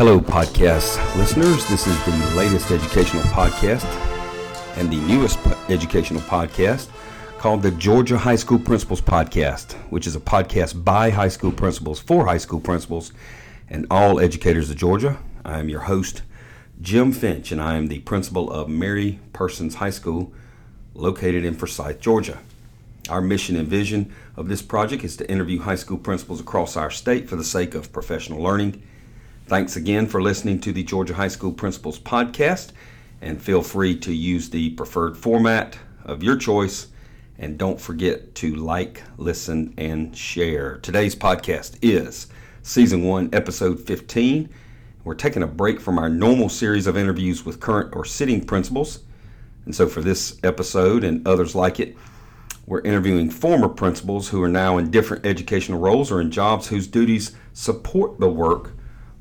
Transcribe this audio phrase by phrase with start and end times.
[0.00, 1.68] Hello, podcast listeners.
[1.68, 3.84] This is the latest educational podcast
[4.78, 5.38] and the newest
[5.68, 6.88] educational podcast
[7.36, 12.00] called the Georgia High School Principals Podcast, which is a podcast by high school principals
[12.00, 13.12] for high school principals
[13.68, 15.18] and all educators of Georgia.
[15.44, 16.22] I am your host,
[16.80, 20.32] Jim Finch, and I am the principal of Mary Persons High School
[20.94, 22.38] located in Forsyth, Georgia.
[23.10, 26.90] Our mission and vision of this project is to interview high school principals across our
[26.90, 28.82] state for the sake of professional learning
[29.50, 32.70] Thanks again for listening to the Georgia High School Principals Podcast,
[33.20, 36.86] and feel free to use the preferred format of your choice.
[37.36, 40.76] And don't forget to like, listen, and share.
[40.76, 42.28] Today's podcast is
[42.62, 44.48] Season 1, Episode 15.
[45.02, 49.00] We're taking a break from our normal series of interviews with current or sitting principals.
[49.64, 51.96] And so, for this episode and others like it,
[52.66, 56.86] we're interviewing former principals who are now in different educational roles or in jobs whose
[56.86, 58.74] duties support the work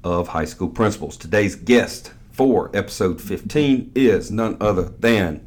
[0.03, 1.17] of high school principals.
[1.17, 5.45] Today's guest for episode 15 is none other than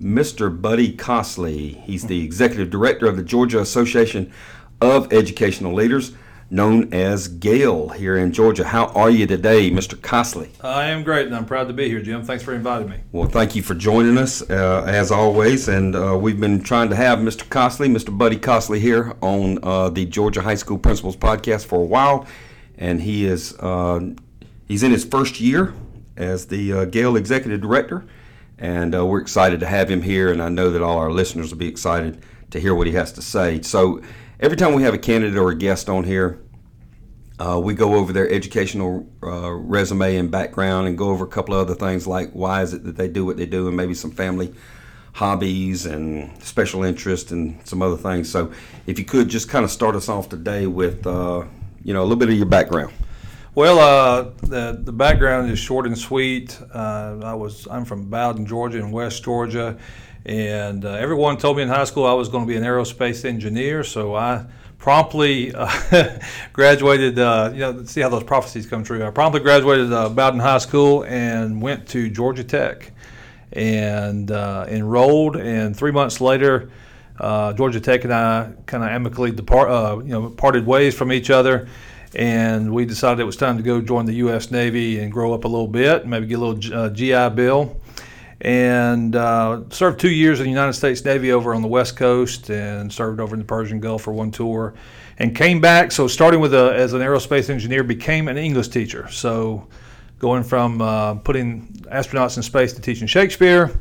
[0.00, 0.50] Mr.
[0.60, 1.80] Buddy Costley.
[1.84, 4.32] He's the executive director of the Georgia Association
[4.80, 6.12] of Educational Leaders,
[6.50, 8.64] known as GAEL here in Georgia.
[8.64, 9.98] How are you today, Mr.
[9.98, 10.50] Costley?
[10.62, 12.22] I am great, and I'm proud to be here, Jim.
[12.22, 12.98] Thanks for inviting me.
[13.12, 15.68] Well, thank you for joining us, uh, as always.
[15.68, 17.48] And uh, we've been trying to have Mr.
[17.48, 18.16] Costley, Mr.
[18.16, 22.26] Buddy Costley, here on uh, the Georgia High School Principals podcast for a while
[22.78, 24.00] and he is uh,
[24.66, 25.74] he's in his first year
[26.16, 28.04] as the uh, GAEL Executive Director,
[28.58, 30.30] and uh, we're excited to have him here.
[30.30, 33.12] And I know that all our listeners will be excited to hear what he has
[33.12, 33.62] to say.
[33.62, 34.00] So
[34.40, 36.40] every time we have a candidate or a guest on here,
[37.38, 41.54] uh, we go over their educational uh, resume and background, and go over a couple
[41.54, 43.94] of other things like why is it that they do what they do, and maybe
[43.94, 44.54] some family
[45.14, 48.28] hobbies and special interest and some other things.
[48.30, 48.52] So,
[48.86, 51.44] if you could just kind of start us off today with uh,
[51.84, 52.92] you know, a little bit of your background.
[53.54, 56.58] Well, uh, the the background is short and sweet.
[56.74, 59.78] Uh, I was I'm from Bowdon, Georgia, in West Georgia,
[60.26, 63.24] and uh, everyone told me in high school I was going to be an aerospace
[63.24, 63.84] engineer.
[63.84, 64.44] So I
[64.78, 66.18] promptly uh,
[66.52, 67.20] graduated.
[67.20, 69.04] Uh, you know, see how those prophecies come true.
[69.04, 72.90] I promptly graduated uh, Bowdon High School and went to Georgia Tech,
[73.52, 75.36] and enrolled.
[75.36, 76.70] And three months later.
[77.18, 81.12] Uh, Georgia Tech and I kind of amicably depart, uh, you know, parted ways from
[81.12, 81.68] each other,
[82.14, 84.50] and we decided it was time to go join the U.S.
[84.50, 87.80] Navy and grow up a little bit, maybe get a little uh, GI Bill,
[88.40, 92.50] and uh, served two years in the United States Navy over on the West Coast,
[92.50, 94.74] and served over in the Persian Gulf for one tour,
[95.18, 95.92] and came back.
[95.92, 99.08] So starting with a, as an aerospace engineer, became an English teacher.
[99.10, 99.68] So
[100.18, 103.78] going from uh, putting astronauts in space to teaching Shakespeare.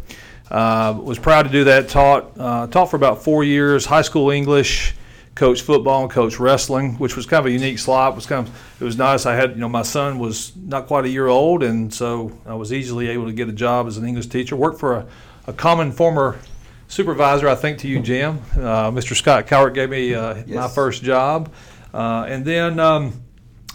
[0.51, 1.89] Uh, was proud to do that.
[1.89, 4.93] Taught uh, taught for about four years, high school English,
[5.35, 8.13] coached football, and coached wrestling, which was kind of a unique slot.
[8.13, 9.25] It was kind of it was nice.
[9.25, 12.55] I had you know my son was not quite a year old, and so I
[12.55, 14.55] was easily able to get a job as an English teacher.
[14.55, 15.07] Worked for a,
[15.47, 16.37] a common former
[16.87, 18.39] supervisor, I think, to you, Jim.
[18.55, 19.15] Uh, Mr.
[19.15, 20.49] Scott Cowart gave me uh, yes.
[20.49, 21.51] my first job,
[21.93, 22.79] uh, and then.
[22.79, 23.19] Um,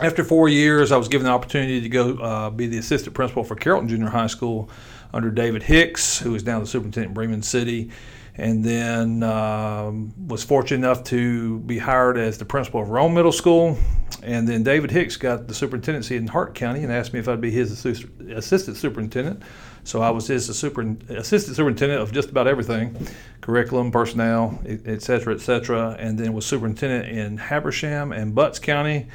[0.01, 3.43] after four years, I was given the opportunity to go uh, be the assistant principal
[3.43, 4.71] for Carrollton Junior High School
[5.13, 7.91] under David Hicks, who is now the superintendent in Bremen City,
[8.37, 13.33] and then um, was fortunate enough to be hired as the principal of Rome Middle
[13.33, 13.77] School.
[14.23, 17.41] And then David Hicks got the superintendency in Hart County and asked me if I'd
[17.41, 19.43] be his assistant superintendent.
[19.85, 22.95] So I was his super, assistant superintendent of just about everything,
[23.41, 25.97] curriculum, personnel, et cetera, et cetera.
[25.99, 29.07] And then was superintendent in Habersham and Butts County.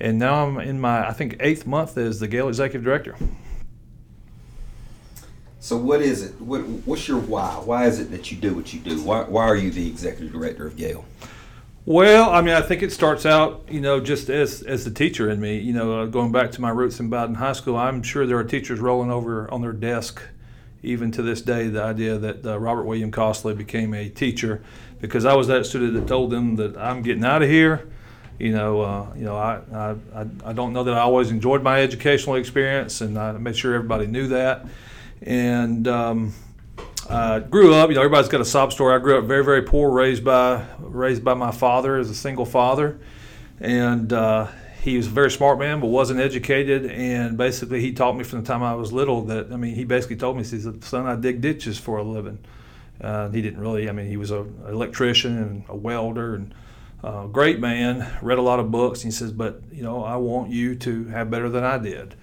[0.00, 3.16] And now I'm in my, I think, eighth month as the GAEL Executive Director.
[5.62, 6.40] So what is it?
[6.40, 7.50] What, what's your why?
[7.50, 9.00] Why is it that you do what you do?
[9.00, 11.04] Why, why are you the executive director of GAEL?
[11.86, 15.30] Well, I mean, I think it starts out, you know, just as as the teacher
[15.30, 15.58] in me.
[15.58, 18.38] You know, uh, going back to my roots in Bowdon High School, I'm sure there
[18.38, 20.20] are teachers rolling over on their desk,
[20.82, 24.64] even to this day, the idea that uh, Robert William Costley became a teacher,
[25.00, 27.88] because I was that student that told them that I'm getting out of here.
[28.40, 31.80] You know, uh, you know, I, I I don't know that I always enjoyed my
[31.80, 34.66] educational experience, and I made sure everybody knew that.
[35.22, 36.34] And um,
[37.08, 38.94] uh, grew up, you know, everybody's got a sob story.
[38.94, 42.46] I grew up very, very poor, raised by raised by my father as a single
[42.46, 42.98] father,
[43.60, 44.48] and uh,
[44.82, 46.86] he was a very smart man, but wasn't educated.
[46.86, 49.84] And basically, he taught me from the time I was little that I mean, he
[49.84, 52.38] basically told me, he said, "Son, I dig ditches for a living."
[53.00, 53.88] Uh, he didn't really.
[53.88, 56.54] I mean, he was an electrician and a welder and
[57.02, 58.12] a great man.
[58.22, 59.02] Read a lot of books.
[59.02, 62.14] And he says, "But you know, I want you to have better than I did."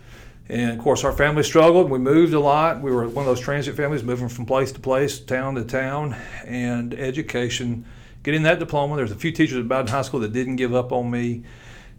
[0.49, 1.91] And of course, our family struggled.
[1.91, 2.81] We moved a lot.
[2.81, 6.15] We were one of those transit families moving from place to place, town to town.
[6.45, 7.85] And education,
[8.23, 8.95] getting that diploma.
[8.95, 11.43] There's a few teachers at Bowdon High School that didn't give up on me.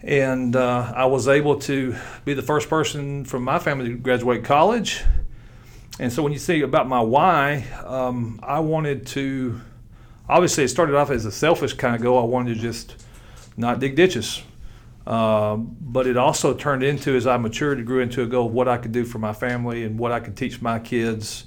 [0.02, 1.94] and uh, I was able to
[2.24, 5.04] be the first person from my family to graduate college.
[5.98, 9.60] And so when you say about my why, um, I wanted to.
[10.28, 12.18] Obviously, it started off as a selfish kind of goal.
[12.18, 13.04] I wanted to just
[13.56, 14.42] not dig ditches.
[15.06, 18.52] Uh, but it also turned into, as I matured, it grew into a goal of
[18.52, 21.44] what I could do for my family and what I could teach my kids.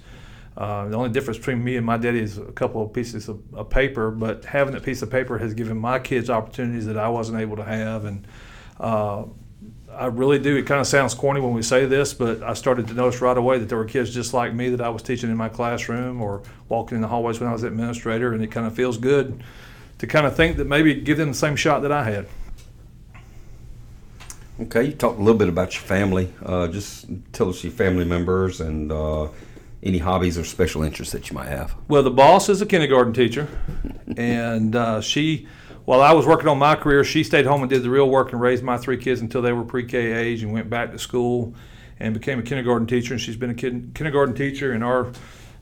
[0.56, 3.42] Uh, the only difference between me and my daddy is a couple of pieces of,
[3.54, 7.10] of, paper, but having that piece of paper has given my kids opportunities that I
[7.10, 8.06] wasn't able to have.
[8.06, 8.28] And
[8.80, 9.24] uh,
[9.92, 10.56] I really do.
[10.56, 13.38] It kind of sounds corny when we say this, but I started to notice right
[13.38, 16.22] away that there were kids just like me that I was teaching in my classroom
[16.22, 19.44] or walking in the hallways when I was administrator, and it kind of feels good
[20.00, 22.28] to kind of think that maybe give them the same shot that I had.
[24.64, 26.32] Okay, you talked a little bit about your family.
[26.46, 29.28] Uh, just tell us your family members and uh,
[29.82, 31.76] any hobbies or special interests that you might have.
[31.90, 33.50] Well, the boss is a kindergarten teacher,
[34.16, 35.48] and uh, she
[35.84, 38.32] while I was working on my career, she stayed home and did the real work
[38.32, 41.54] and raised my three kids until they were pre-K age and went back to school
[42.00, 43.14] and became a kindergarten teacher.
[43.14, 45.12] And she's been a kid, kindergarten teacher in our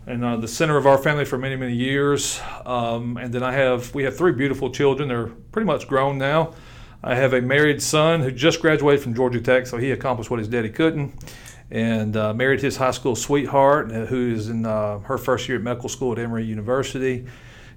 [0.06, 2.39] in uh, the center of our family for many many years.
[2.65, 5.09] Um, and then I have we have three beautiful children.
[5.09, 6.54] They're pretty much grown now.
[7.03, 10.38] I have a married son who just graduated from Georgia Tech, so he accomplished what
[10.38, 11.13] his daddy couldn't.
[11.71, 15.57] And uh, married his high school sweetheart, uh, who is in uh, her first year
[15.57, 17.25] at medical school at Emory University.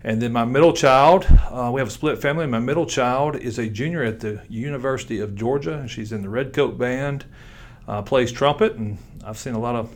[0.03, 2.47] And then my middle child, uh, we have a split family.
[2.47, 5.79] My middle child is a junior at the University of Georgia.
[5.79, 7.25] And she's in the Redcoat Band,
[7.89, 9.91] uh, plays trumpet, and I've seen a lot of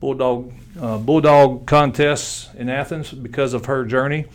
[0.00, 4.26] bulldog uh, bulldog contests in Athens because of her journey.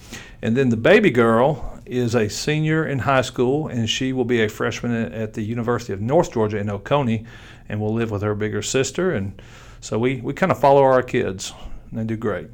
[0.42, 4.44] And then the baby girl is a senior in high school, and she will be
[4.44, 7.26] a freshman at the University of North Georgia in Oconee,
[7.70, 9.12] and will live with her bigger sister.
[9.12, 9.42] And
[9.80, 11.54] so we, we kind of follow our kids,
[11.90, 12.48] and they do great.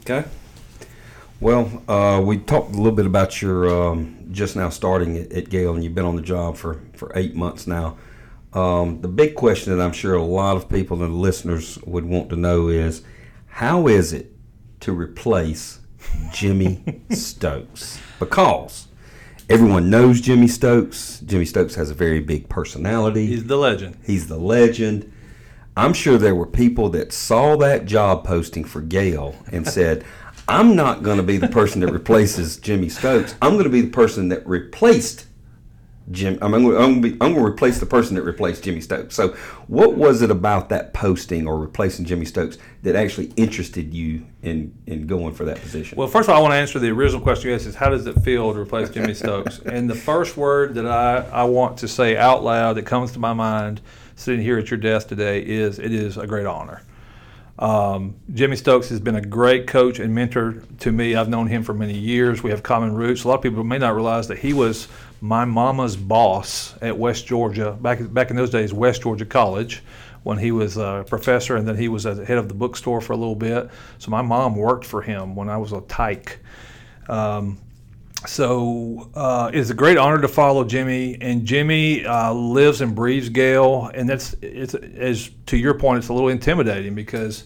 [0.00, 0.24] Okay.
[1.40, 5.48] Well, uh, we talked a little bit about your um, just now starting at, at,
[5.48, 7.96] GAEL, and you've been on the job for, for eight months now.
[8.52, 12.30] Um, the big question that I'm sure a lot of people and listeners would want
[12.30, 13.02] to know is
[13.46, 14.32] how is it
[14.80, 15.79] to replace
[16.32, 18.00] Jimmy Stokes?
[18.18, 18.88] Because
[19.48, 21.20] everyone knows Jimmy Stokes.
[21.20, 23.26] Jimmy Stokes has a very big personality.
[23.26, 23.96] He's the legend.
[24.04, 25.12] He's the legend.
[25.76, 30.04] I'm sure there were people that saw that job posting for GAEL and said,
[30.48, 33.34] I'm not going to be the person that replaces Jimmy Stokes.
[33.40, 35.26] I'm going to be the person that replaced
[36.10, 36.38] Jim.
[36.42, 38.80] I'm going, to, I'm, going to I'm going to replace the person that replaced Jimmy
[38.80, 39.14] Stokes.
[39.14, 39.28] So,
[39.68, 44.74] what was it about that posting or replacing Jimmy Stokes that actually interested you in
[44.86, 45.96] in going for that position?
[45.96, 47.90] Well, first of all, I want to answer the original question you asked: is how
[47.90, 49.58] does it feel to replace Jimmy Stokes?
[49.64, 53.18] and the first word that I I want to say out loud that comes to
[53.18, 53.80] my mind
[54.16, 56.82] sitting here at your desk today is it is a great honor.
[57.60, 61.14] Um, Jimmy Stokes has been a great coach and mentor to me.
[61.14, 62.42] I've known him for many years.
[62.42, 63.24] We have common roots.
[63.24, 64.88] A lot of people may not realize that he was
[65.20, 69.82] my mama's boss at West Georgia back back in those days, West Georgia College,
[70.22, 73.16] when he was a professor, and then he was head of the bookstore for a
[73.16, 73.70] little bit.
[73.98, 76.38] So my mom worked for him when I was a tyke.
[77.08, 77.58] Um,
[78.26, 83.30] so uh, it's a great honor to follow Jimmy, and Jimmy uh, lives and breathes
[83.30, 87.44] GAEL, and that's it's to your point, it's a little intimidating because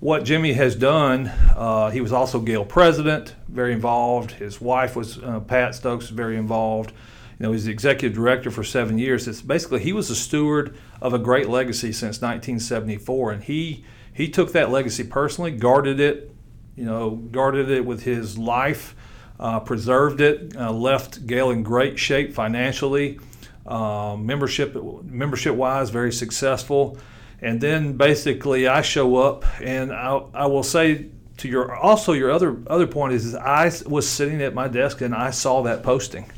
[0.00, 1.28] what Jimmy has done.
[1.56, 4.32] Uh, he was also GAEL president, very involved.
[4.32, 6.90] His wife was uh, Pat Stokes, very involved.
[7.38, 9.28] You know, he's the executive director for seven years.
[9.28, 14.28] It's basically he was a steward of a great legacy since 1974, and he he
[14.28, 16.32] took that legacy personally, guarded it,
[16.74, 18.96] you know, guarded it with his life
[19.40, 23.18] uh, preserved it, uh, left GAEL in great shape financially,
[23.66, 26.98] uh, membership membership wise, very successful.
[27.40, 31.06] And then basically, I show up, and I, I will say
[31.38, 35.00] to your also your other other point is, is I was sitting at my desk
[35.00, 36.30] and I saw that posting,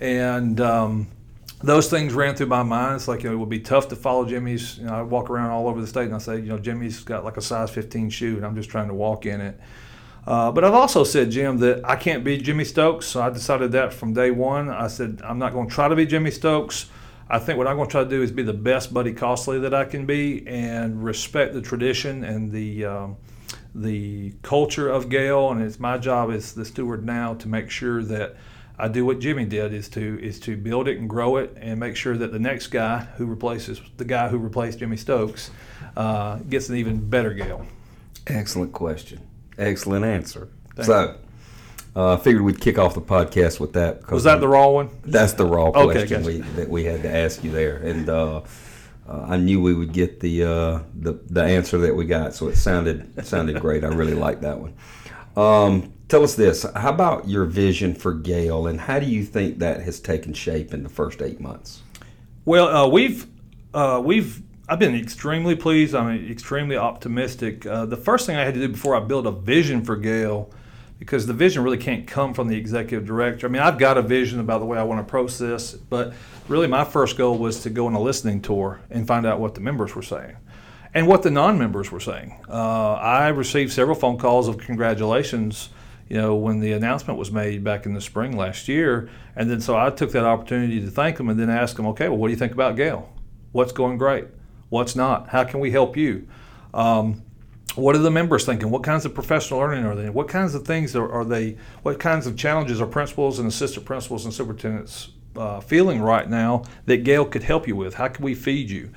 [0.00, 1.06] and um,
[1.62, 2.96] those things ran through my mind.
[2.96, 4.78] It's like you know, it would be tough to follow Jimmy's.
[4.78, 7.04] You know, I walk around all over the state and I say, you know, Jimmy's
[7.04, 9.60] got like a size 15 shoe, and I'm just trying to walk in it.
[10.26, 13.06] Uh, but I've also said, Jim, that I can't be Jimmy Stokes.
[13.06, 14.68] So I decided that from day one.
[14.68, 16.86] I said, I'm not going to try to be Jimmy Stokes.
[17.28, 19.60] I think what I'm going to try to do is be the best Buddy Costley
[19.62, 23.16] that I can be and respect the tradition and the um,
[23.74, 25.52] the culture of GAEL.
[25.52, 28.36] And it's my job as the steward now to make sure that
[28.78, 31.80] I do what Jimmy did is to is to build it and grow it and
[31.80, 35.50] make sure that the next guy who replaces the guy who replaced Jimmy Stokes
[35.96, 37.66] uh, gets an even better GAEL.
[38.28, 39.20] Excellent question.
[39.58, 40.48] Excellent answer.
[40.74, 41.16] Thank so, uh,
[41.96, 44.10] I figured we'd kick off the podcast with that.
[44.10, 44.90] Was that the raw one?
[45.04, 48.42] That's the raw question okay, we, that we had to ask you there, and uh,
[49.08, 52.48] uh, I knew we would get the, uh, the the answer that we got, so
[52.48, 53.84] it sounded sounded great.
[53.84, 54.74] I really like that one.
[55.36, 56.64] Um, tell us this.
[56.74, 60.74] How about your vision for GAEL, and how do you think that has taken shape
[60.74, 61.82] in the first eight months?
[62.44, 63.26] Well, uh, we've
[63.72, 65.94] uh, we've I've been extremely pleased.
[65.94, 67.64] I'm extremely optimistic.
[67.64, 70.50] Uh, the first thing I had to do before I built a vision for GAEL,
[70.98, 73.46] because the vision really can't come from the executive director.
[73.46, 76.14] I mean, I've got a vision about the way I want to approach this, but
[76.48, 79.54] really my first goal was to go on a listening tour and find out what
[79.54, 80.36] the members were saying
[80.94, 82.42] and what the non-members were saying.
[82.48, 85.68] Uh, I received several phone calls of congratulations,
[86.08, 89.60] you know, when the announcement was made back in the spring last year, and then
[89.60, 92.28] so I took that opportunity to thank them and then ask them, okay, well, what
[92.28, 93.06] do you think about GAEL?
[93.52, 94.26] What's going great?
[94.70, 95.28] What's not?
[95.28, 96.26] How can we help you?
[96.72, 97.22] Um,
[97.76, 98.70] what are the members thinking?
[98.70, 100.10] What kinds of professional learning are they?
[100.10, 101.56] What kinds of things are, are they?
[101.82, 106.64] What kinds of challenges are principals and assistant principals and superintendents uh, feeling right now
[106.86, 107.94] that GAEL could help you with?
[107.94, 108.90] How can we feed you?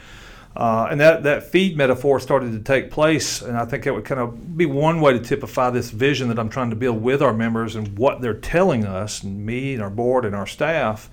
[0.55, 4.03] Uh, and that, that feed metaphor started to take place, and I think it would
[4.03, 7.21] kind of be one way to typify this vision that I'm trying to build with
[7.21, 11.09] our members and what they're telling us, and me and our board and our staff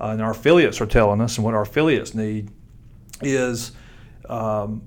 [0.00, 2.50] uh, and our affiliates are telling us, and what our affiliates need
[3.20, 3.72] is
[4.28, 4.82] um,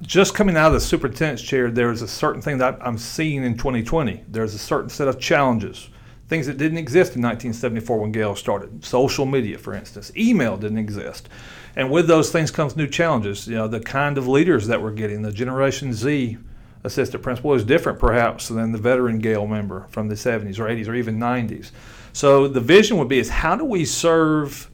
[0.00, 3.56] just coming out of the superintendent's chair, there's a certain thing that I'm seeing in
[3.56, 4.24] 2020.
[4.28, 5.88] There's a certain set of challenges,
[6.28, 8.84] things that didn't exist in 1974 when GAEL started.
[8.84, 11.28] Social media, for instance, email didn't exist.
[11.76, 13.46] And with those things comes new challenges.
[13.46, 16.38] You know, the kind of leaders that we're getting, the Generation Z
[16.84, 20.88] assistant principal is different perhaps than the veteran GAEL member from the 70s or 80s
[20.88, 21.70] or even 90s.
[22.12, 24.68] So the vision would be is how do we serve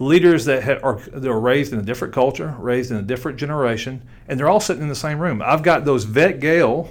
[0.00, 4.02] leaders that are that are raised in a different culture, raised in a different generation,
[4.28, 5.42] and they're all sitting in the same room.
[5.42, 6.88] I've got those vet GAEL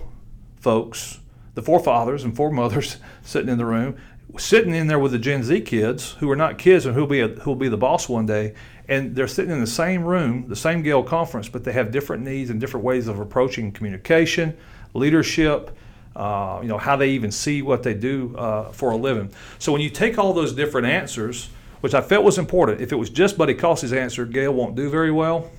[0.59, 1.19] folks,
[1.55, 3.97] the forefathers and foremothers sitting in the room,
[4.37, 7.19] sitting in there with the Gen Z kids who are not kids and who'll be
[7.19, 8.53] a, who'll be the boss one day,
[8.87, 12.23] and they're sitting in the same room, the same GAEL conference, but they have different
[12.23, 14.57] needs and different ways of approaching communication,
[14.93, 15.77] leadership.
[16.15, 19.31] Uh, you know how they even see what they do uh, for a living.
[19.57, 21.49] So when you take all those different answers,
[21.83, 24.89] which I felt was important, if it was just Buddy Costley's answer, GAEL won't do
[24.89, 25.51] very well.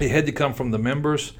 [0.00, 1.34] It had to come from the members.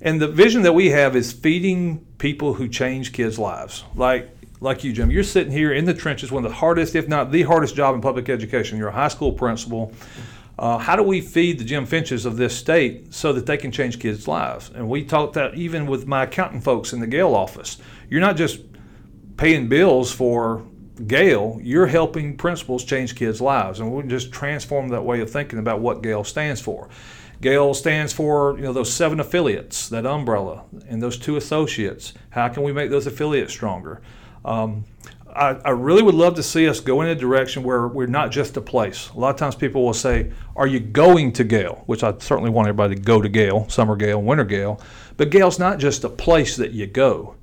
[0.00, 3.84] And the vision that we have is feeding people who change kids' lives.
[3.94, 7.06] Like like you, Jim, you're sitting here in the trenches, one of the hardest, if
[7.06, 8.78] not the hardest job in public education.
[8.78, 9.92] You're a high school principal.
[10.58, 13.70] Uh, how do we feed the Jim Finches of this state so that they can
[13.70, 14.72] change kids' lives?
[14.74, 17.78] And we talked that even with my accountant folks in the GAEL office.
[18.10, 18.58] You're not just
[19.36, 20.64] paying bills for
[21.06, 25.58] GAEL, you're helping principals change kids' lives, and we just transform that way of thinking
[25.58, 26.88] about what GAEL stands for.
[27.40, 32.12] GAEL stands for you know those seven affiliates, that umbrella, and those two associates.
[32.30, 34.02] How can we make those affiliates stronger?
[34.44, 34.84] Um,
[35.34, 38.30] I, I, really would love to see us go in a direction where we're not
[38.30, 39.10] just a place.
[39.10, 41.84] A lot of times people will say, Are you going to GAEL?
[41.86, 44.80] Which I certainly want everybody to go to GAEL, summer GAEL, winter GAEL.
[45.16, 47.36] But GAEL's not just a place that you go.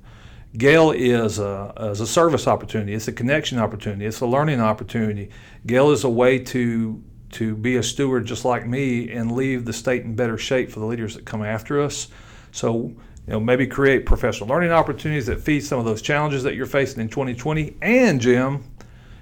[0.56, 5.30] GAEL is a, is a service opportunity, it's a connection opportunity, it's a learning opportunity.
[5.66, 9.72] GAEL is a way to, to be a steward just like me and leave the
[9.72, 12.08] state in better shape for the leaders that come after us.
[12.52, 12.94] So
[13.26, 16.64] you know, maybe create professional learning opportunities that feed some of those challenges that you're
[16.64, 17.76] facing in 2020.
[17.82, 18.64] And Jim,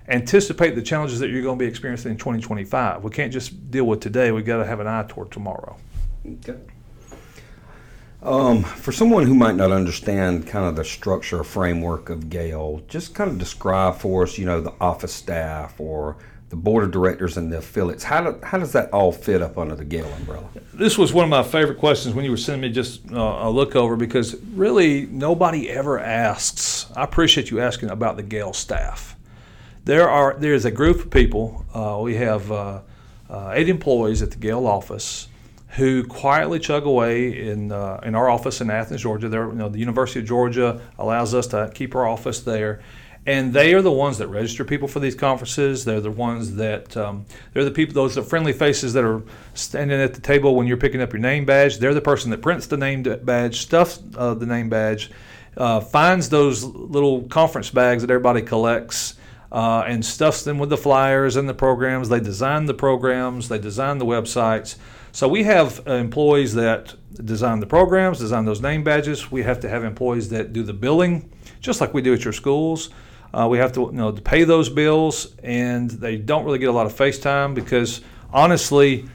[0.09, 3.03] anticipate the challenges that you're going to be experiencing in 2025.
[3.03, 4.31] We can't just deal with today.
[4.31, 5.77] We've got to have an eye toward tomorrow.
[6.27, 6.59] Okay.
[8.25, 12.83] Um, for someone who might not understand kind of the structure or framework of GAEL,
[12.89, 16.17] just kind of describe for us, you know, the office staff or
[16.49, 18.03] the board of directors and the affiliates.
[18.03, 20.49] How, do, how does that all fit up under the GAEL umbrella?
[20.73, 23.51] This was one of my favorite questions when you were sending me just uh, a
[23.51, 26.87] look over because really nobody ever asks.
[26.97, 29.17] I appreciate you asking about the GAEL staff.
[29.85, 31.67] There are there is a group of people.
[31.75, 32.81] Uh, we have uh,
[33.29, 35.29] uh eight employees at the GAEL office
[35.77, 39.29] who quietly chug away in uh, in our office in Athens, Georgia.
[39.29, 42.83] There, you know, the University of Georgia allows us to keep our office there
[43.27, 45.85] and they are the ones that register people for these conferences.
[45.85, 49.23] They're the ones that um, they're the people, those are friendly faces that are
[49.55, 51.79] standing at the table when you're picking up your name badge.
[51.79, 55.11] They're the person that prints the name badge, stuffs uh, the name badge,
[55.57, 59.15] uh, finds those little conference bags that everybody collects.
[59.53, 62.09] Uh, and stuffs them with the flyers and the programs.
[62.09, 64.75] They design the programs, they design the websites.
[65.15, 66.93] So we have uh, employees that
[67.25, 69.31] design the programs, design those name badges.
[69.31, 71.31] We have to have employees that do the billing,
[71.61, 72.91] just like we do at your schools.
[73.33, 76.69] Uh, we have to, you know, to pay those bills, and they don't really get
[76.69, 78.01] a lot of face time because
[78.33, 79.09] honestly,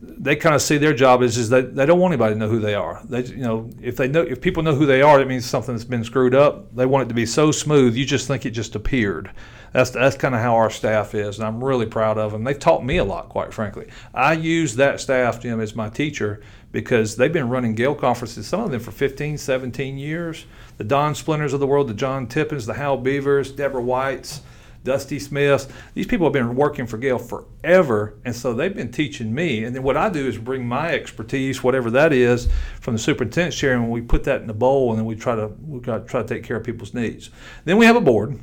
[0.00, 2.48] they kind of see their job is is that they don't want anybody to know
[2.48, 3.02] who they are.
[3.04, 5.84] They, you know, if they know if people know who they are, it means something's
[5.84, 6.72] been screwed up.
[6.72, 9.32] They want it to be so smooth, you just think it just appeared.
[9.72, 12.44] That's that's kind of how our staff is, and I'm really proud of them.
[12.44, 13.88] They've taught me a lot, quite frankly.
[14.12, 18.60] I use that staff, Jim, as my teacher because they've been running GAEL conferences, some
[18.60, 20.46] of them for 15, 17 years.
[20.78, 24.40] The Don Splinters of the world, the John Tippins, the Hal Beavers, Deborah Whites,
[24.84, 25.68] Dusty Smiths.
[25.94, 29.64] These people have been working for GAEL forever, and so they've been teaching me.
[29.64, 32.48] And then what I do is bring my expertise, whatever that is,
[32.80, 35.36] from the superintendent's chair, and we put that in the bowl, and then we try
[35.36, 37.30] to we try to take care of people's needs.
[37.64, 38.38] Then we have a board.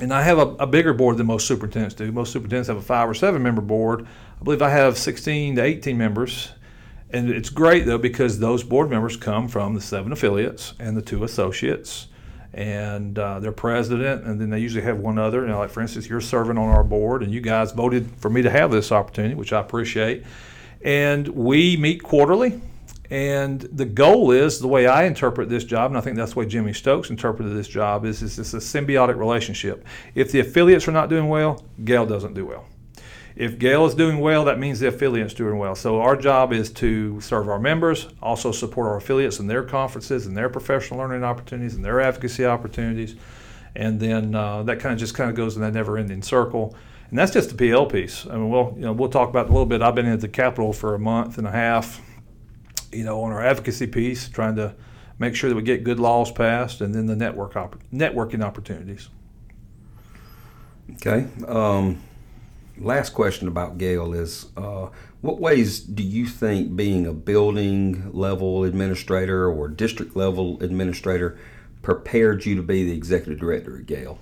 [0.00, 2.10] And I have a, a bigger board than most superintendents do.
[2.10, 4.06] Most superintendents have a five or seven member board.
[4.40, 6.52] I believe I have 16 to 18 members
[7.12, 11.02] and it's great though because those board members come from the seven affiliates and the
[11.02, 12.06] two associates
[12.52, 15.42] and uh, their president, and then they usually have one other.
[15.42, 18.28] You know, like for instance, you're serving on our board, and you guys voted for
[18.28, 20.24] me to have this opportunity, which I appreciate.
[20.82, 22.60] And we meet quarterly,
[23.10, 26.38] and the goal is the way I interpret this job, and I think that's the
[26.38, 29.84] way Jimmy Stokes interpreted this job is, is it's a symbiotic relationship.
[30.14, 32.66] If the affiliates are not doing well, GAEL doesn't do well
[33.36, 35.74] if GAEL is doing well, that means the affiliate's doing well.
[35.74, 40.26] So our job is to serve our members, also support our affiliates in their conferences
[40.26, 43.16] and their professional learning opportunities and their advocacy opportunities,
[43.74, 46.76] and then uh, that kind of just kind of goes in that never-ending circle.
[47.08, 48.26] And that's just the PL piece.
[48.26, 49.80] I mean, we'll you know we'll talk about a little bit.
[49.80, 52.00] I've been at the Capitol for a month and a half,
[52.92, 54.74] you know, on our advocacy piece, trying to
[55.18, 59.08] make sure that we get good laws passed, and then the network op- networking opportunities.
[60.92, 61.26] Okay.
[61.46, 62.02] Um
[62.80, 64.88] last question about GAEL is uh,
[65.20, 71.38] what ways do you think being a building level administrator or district level administrator
[71.82, 74.18] prepared you to be the executive director at GAEL?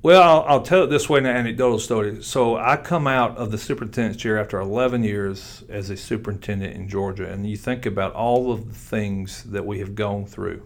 [0.00, 2.22] Well, I'll, I'll tell it this way in an anecdotal story.
[2.22, 6.88] So I come out of the superintendent's chair after 11 years as a superintendent in
[6.88, 10.62] Georgia, and you think about all of the things that we have gone through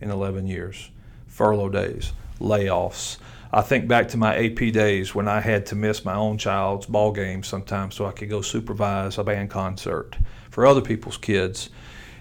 [0.00, 0.90] in 11 years
[1.26, 3.18] furlough days, layoffs,
[3.54, 6.86] I think back to my AP days when I had to miss my own child's
[6.86, 10.16] ball game sometimes so I could go supervise a band concert
[10.50, 11.70] for other people's kids.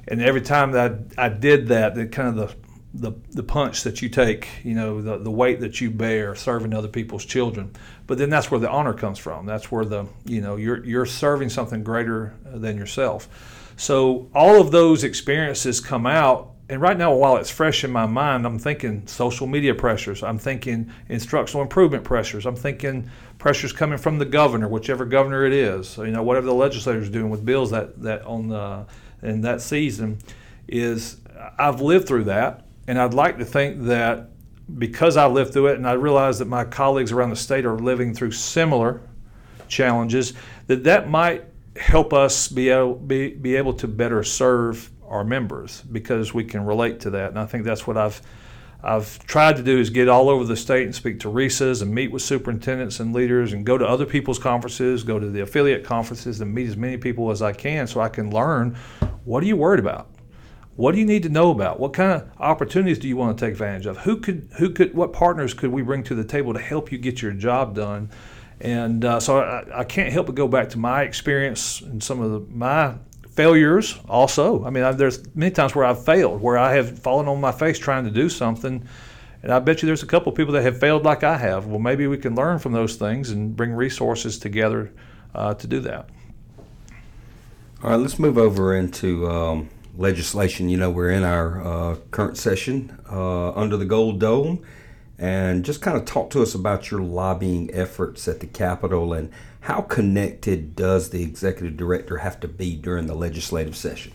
[0.08, 2.56] And every time that I, did that, the kind of the
[2.94, 6.74] the, the punch that you take, you know, the, the weight that you bear serving
[6.74, 7.72] other people's children.
[8.06, 9.46] But then that's where the honor comes from.
[9.46, 13.74] That's where the, you know, you're, you're serving something greater than yourself.
[13.78, 18.06] So all of those experiences come out and right now, while it's fresh in my
[18.06, 20.24] mind, I'm thinking social media pressures.
[20.24, 22.46] I'm thinking instructional improvement pressures.
[22.46, 25.90] I'm thinking pressures coming from the governor, whichever governor it is.
[25.90, 28.86] So, you know, whatever the legislator's doing with bills that that on the
[29.22, 30.20] in that season
[30.68, 31.18] is
[31.60, 34.30] I've lived through that, and I'd like to think that
[34.78, 37.78] because I lived through it, and I realize that my colleagues around the state are
[37.78, 39.02] living through similar
[39.68, 40.34] challenges,
[40.68, 45.82] that that might help us be able, be, be able to better serve our members
[45.82, 47.30] because we can relate to that.
[47.30, 48.22] And I think that's what I've
[48.86, 51.96] I've tried to do is get all over the state and speak to RESAs and
[51.96, 55.86] meet with superintendents and leaders and go to other people's conferences, go to the affiliate
[55.86, 58.76] conferences and meet as many people as I can so I can learn
[59.24, 60.10] what are you worried about?
[60.76, 61.80] What do you need to know about?
[61.80, 63.98] What kind of opportunities do you want to take advantage of?
[63.98, 66.98] Who could who could what partners could we bring to the table to help you
[66.98, 68.10] get your job done?
[68.60, 72.22] And uh, so I, I, can't help but go back to my experience and some
[72.22, 72.96] of the, my
[73.32, 74.64] failures also.
[74.64, 77.52] I mean, I, there's many times where I've failed, where I have fallen on my
[77.52, 78.88] face trying to do something.
[79.42, 81.66] And I bet you there's a couple of people that have failed like I have.
[81.66, 84.94] Well, maybe we can learn from those things and bring resources together
[85.36, 86.10] uh, to do that.
[87.84, 90.70] All right, let's move over into um, legislation.
[90.70, 94.64] You know, we're in our uh, current session uh, under the Gold Dome.
[95.20, 99.32] And just kind of talk to us about your lobbying efforts at the Capitol and
[99.62, 104.12] how connected does the executive director have to be during the legislative session?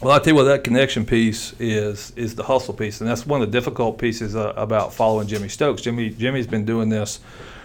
[0.00, 3.26] Well, I tell you what, that connection piece is is the hustle piece, and that's
[3.26, 5.80] one of the difficult pieces uh, about following Jimmy Stokes.
[5.80, 7.18] Jimmy Jimmy's been doing this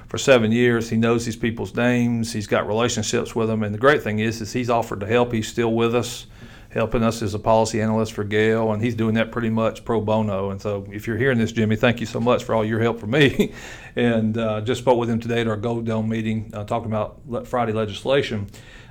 [0.07, 0.89] for seven years.
[0.89, 2.31] He knows these people's names.
[2.31, 5.33] He's got relationships with them, and the great thing is, is he's offered to help.
[5.33, 6.25] He's still with us
[6.71, 9.99] helping us as a policy analyst for GAEL, and he's doing that pretty much pro
[9.99, 10.51] bono.
[10.51, 12.99] And so, if you're hearing this, Jimmy, thank you so much for all your help
[12.99, 13.53] for me.
[13.95, 17.47] and uh, just spoke with him today at our Gold Dome meeting, uh, talking about
[17.47, 18.47] Friday legislation.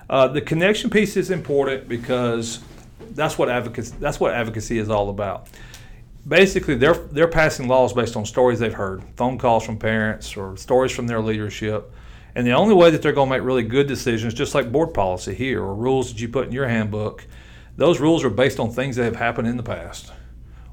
[0.08, 2.60] Uh, the connection piece is important because
[3.12, 5.48] that's what advocacy that's what advocacy is all about.
[6.26, 10.56] Basically, they're they're passing laws based on stories they've heard, phone calls from parents, or
[10.56, 11.92] stories from their leadership.
[12.34, 14.94] And the only way that they're going to make really good decisions, just like board
[14.94, 17.26] policy here or rules that you put in your handbook,
[17.80, 20.12] those rules are based on things that have happened in the past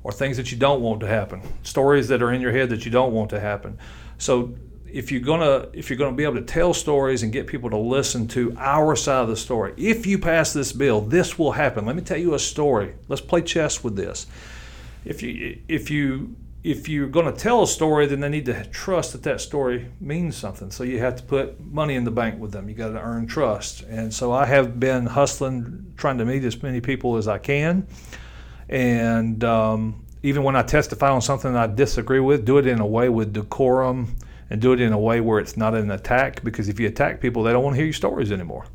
[0.03, 2.83] or things that you don't want to happen, stories that are in your head that
[2.83, 3.77] you don't want to happen.
[4.17, 4.53] So
[4.91, 7.77] if you're gonna if you're gonna be able to tell stories and get people to
[7.77, 11.85] listen to our side of the story, if you pass this bill, this will happen.
[11.85, 12.95] Let me tell you a story.
[13.07, 14.27] Let's play chess with this.
[15.05, 18.65] If you if you if you're going to tell a story, then they need to
[18.65, 20.71] trust that that story means something.
[20.71, 22.67] So you have to put money in the bank with them.
[22.67, 23.83] You got to earn trust.
[23.83, 27.87] And so I have been hustling, trying to meet as many people as I can.
[28.69, 32.87] And um, even when I testify on something I disagree with, do it in a
[32.87, 34.15] way with decorum
[34.49, 36.43] and do it in a way where it's not an attack.
[36.43, 38.65] Because if you attack people, they don't want to hear your stories anymore.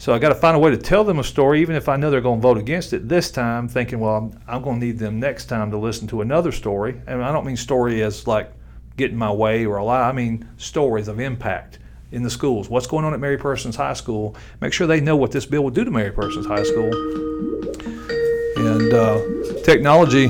[0.00, 1.96] So I got to find a way to tell them a story, even if I
[1.96, 4.86] know they're going to vote against it this time, thinking, well, I'm, I'm going to
[4.86, 7.02] need them next time to listen to another story.
[7.08, 8.52] And I don't mean story as like
[8.96, 10.08] getting my way or a lie.
[10.08, 11.80] I mean stories of impact
[12.12, 12.70] in the schools.
[12.70, 14.36] What's going on at Mary Persons High School?
[14.60, 16.92] Make sure they know what this bill will do to Mary Persons High School.
[18.56, 19.20] And uh,
[19.64, 20.28] technology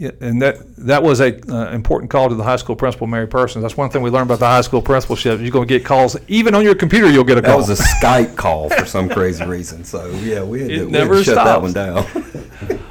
[0.00, 3.62] and that that was a uh, important call to the high school principal, Mary Persons.
[3.62, 5.40] That's one thing we learned about the high school principalship.
[5.40, 7.10] You're going to get calls even on your computer.
[7.10, 7.58] You'll get a That call.
[7.58, 9.84] was a Skype call for some crazy reason.
[9.84, 12.06] So yeah, we had It to, we had never to shut that one down.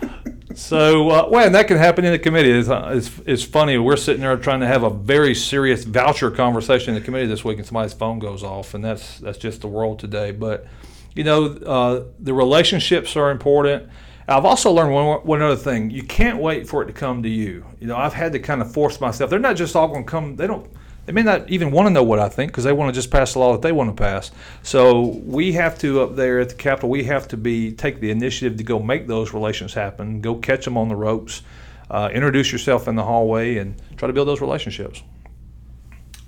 [0.58, 2.50] So, uh, well, and that can happen in the committee.
[2.50, 3.78] It's, uh, it's, it's funny.
[3.78, 7.46] We're sitting there trying to have a very serious voucher conversation in the committee this
[7.46, 10.32] week, and somebody's phone goes off, and that's that's just the world today.
[10.32, 10.66] But
[11.14, 13.88] you know, uh, the relationships are important.
[14.28, 15.90] I've also learned one, one other thing.
[15.90, 17.66] You can't wait for it to come to you.
[17.80, 19.30] You know, I've had to kind of force myself.
[19.30, 20.36] They're not just all going to come.
[20.36, 20.70] They don't.
[21.06, 23.10] They may not even want to know what I think because they want to just
[23.10, 24.32] pass the law that they want to pass.
[24.62, 26.90] So we have to up there at the Capitol.
[26.90, 30.20] We have to be take the initiative to go make those relations happen.
[30.20, 31.44] Go catch them on the ropes.
[31.90, 35.02] Uh, introduce yourself in the hallway and try to build those relationships.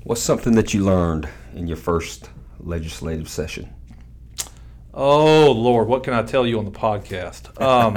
[0.03, 2.29] What's something that you learned in your first
[2.61, 3.73] legislative session?
[5.01, 7.61] Oh Lord, what can I tell you on the podcast?
[7.61, 7.95] Um,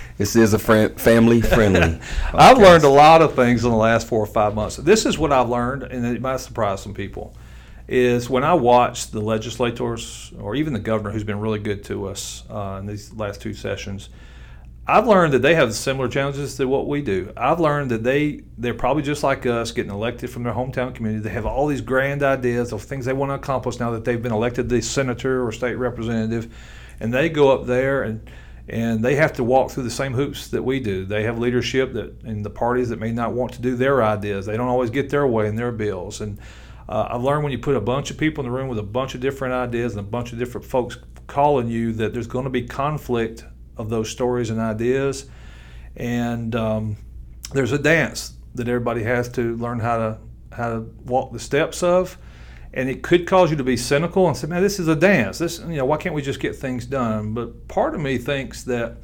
[0.18, 1.98] This is a friend, family friendly.
[2.32, 4.76] I've learned a lot of things in the last four or five months.
[4.76, 7.34] This is what I've learned, and it might surprise some people.
[7.88, 12.06] Is when I watch the legislators or even the governor, who's been really good to
[12.06, 14.10] us uh, in these last two sessions,
[14.88, 17.32] I've learned that they have similar challenges to what we do.
[17.36, 21.24] I've learned that they they're probably just like us, getting elected from their hometown community.
[21.24, 24.22] They have all these grand ideas of things they want to accomplish now that they've
[24.22, 26.54] been elected the senator or state representative,
[27.00, 28.30] and they go up there and
[28.68, 31.04] and they have to walk through the same hoops that we do.
[31.04, 34.46] They have leadership that in the parties that may not want to do their ideas.
[34.46, 36.20] They don't always get their way in their bills.
[36.20, 36.38] And
[36.88, 38.84] uh, I've learned when you put a bunch of people in the room with a
[38.84, 42.44] bunch of different ideas and a bunch of different folks calling you that there's going
[42.44, 43.44] to be conflict
[43.76, 45.26] of those stories and ideas.
[45.96, 46.96] And um,
[47.52, 50.18] there's a dance that everybody has to learn how to
[50.52, 52.18] how to walk the steps of.
[52.72, 55.38] And it could cause you to be cynical and say, "Man, this is a dance.
[55.38, 58.62] This, you know, why can't we just get things done?" But part of me thinks
[58.64, 58.98] that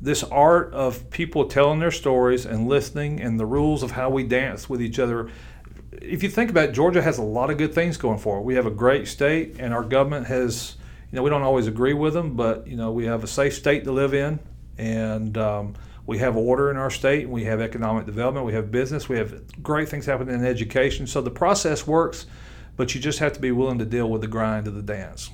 [0.00, 4.22] this art of people telling their stories and listening and the rules of how we
[4.24, 5.28] dance with each other.
[6.00, 8.42] If you think about it, Georgia has a lot of good things going for it.
[8.42, 10.76] We have a great state, and our government has,
[11.10, 13.54] you know, we don't always agree with them, but, you know, we have a safe
[13.54, 14.38] state to live in,
[14.78, 15.74] and um,
[16.06, 19.16] we have order in our state, and we have economic development, we have business, we
[19.16, 21.06] have great things happening in education.
[21.06, 22.26] So the process works,
[22.76, 25.30] but you just have to be willing to deal with the grind of the dance.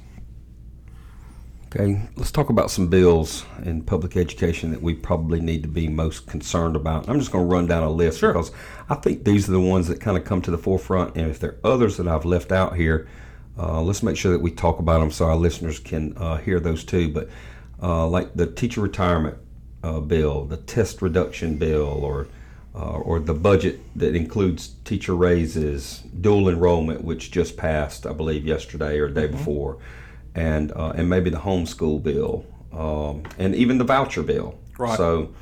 [1.75, 5.89] Okay, let's talk about some bills in public education that we probably need to be
[5.89, 7.07] most concerned about.
[7.09, 8.33] I'm just going to run down a list Sure.
[8.33, 8.51] because
[8.89, 11.17] I think these are the ones that kind of come to the forefront.
[11.17, 13.09] And if there are others that I've left out here,
[13.59, 16.61] uh, let's make sure that we talk about them so our listeners can uh, hear
[16.61, 17.13] those too.
[17.13, 17.29] But
[17.83, 19.39] uh, like the teacher retirement
[19.83, 22.29] uh, bill, the test reduction bill, or
[22.75, 28.45] uh, or the budget that includes teacher raises, dual enrollment, which just passed, I believe,
[28.47, 29.79] yesterday or the day before,
[30.35, 34.59] and uh, and maybe the homeschool bill, um, and even the voucher bill.
[34.79, 34.97] Right.
[34.97, 35.35] So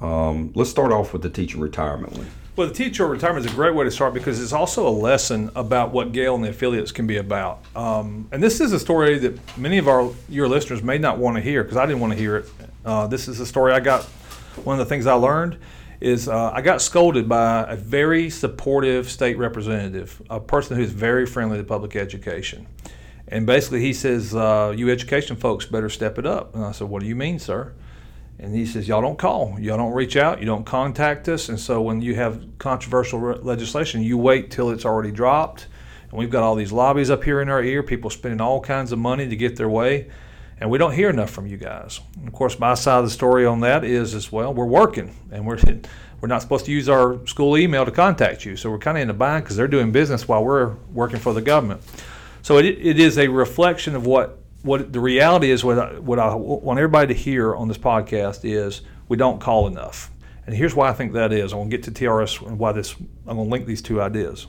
[0.00, 2.30] um, let's start off with the teacher retirement one.
[2.54, 5.50] Well, the teacher retirement is a great way to start because it's also a lesson
[5.56, 7.64] about what GAEL and the affiliates can be about.
[7.74, 11.36] Um, and this is a story that many of our your listeners may not want
[11.36, 12.50] to hear because I didn't want to hear it.
[12.84, 14.04] Uh, this is a story I got.
[14.64, 15.56] One of the things I learned
[16.02, 21.24] is uh, I got scolded by a very supportive state representative, a person who's very
[21.24, 22.66] friendly to public education.
[23.28, 26.90] And basically, he says, uh, "You education folks better step it up." And I said,
[26.90, 27.72] "What do you mean, sir?"
[28.42, 31.48] And he says, Y'all don't call, y'all don't reach out, you don't contact us.
[31.48, 35.68] And so when you have controversial re- legislation, you wait till it's already dropped.
[36.10, 38.90] And we've got all these lobbies up here in our ear, people spending all kinds
[38.90, 40.10] of money to get their way.
[40.58, 42.00] And we don't hear enough from you guys.
[42.16, 45.14] And of course, my side of the story on that is as well, we're working
[45.30, 45.58] and we're,
[46.20, 48.56] we're not supposed to use our school email to contact you.
[48.56, 51.32] So we're kind of in a bind because they're doing business while we're working for
[51.32, 51.80] the government.
[52.42, 55.64] So it, it is a reflection of what what the reality is.
[55.64, 59.66] What I, what I want everybody to hear on this podcast is we don't call
[59.66, 60.10] enough,
[60.46, 61.52] and here's why I think that is.
[61.52, 62.94] I'm going to get to TRS and why this.
[63.26, 64.46] I'm going to link these two ideas.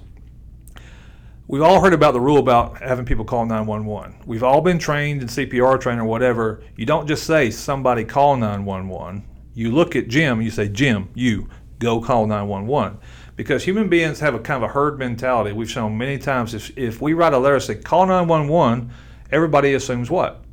[1.45, 4.23] We've all heard about the rule about having people call 911.
[4.25, 6.63] We've all been trained in CPR training or whatever.
[6.77, 9.25] You don't just say somebody call 911.
[9.53, 11.49] You look at Jim, you say, Jim, you
[11.79, 12.97] go call 911.
[13.35, 15.51] Because human beings have a kind of a herd mentality.
[15.51, 18.89] We've shown many times if, if we write a letter say, call 911,
[19.33, 20.43] everybody assumes what?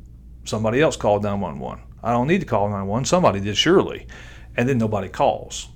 [0.43, 1.83] Somebody else called 911.
[2.03, 3.05] I don't need to call 911.
[3.05, 4.07] Somebody did surely.
[4.57, 5.69] And then nobody calls.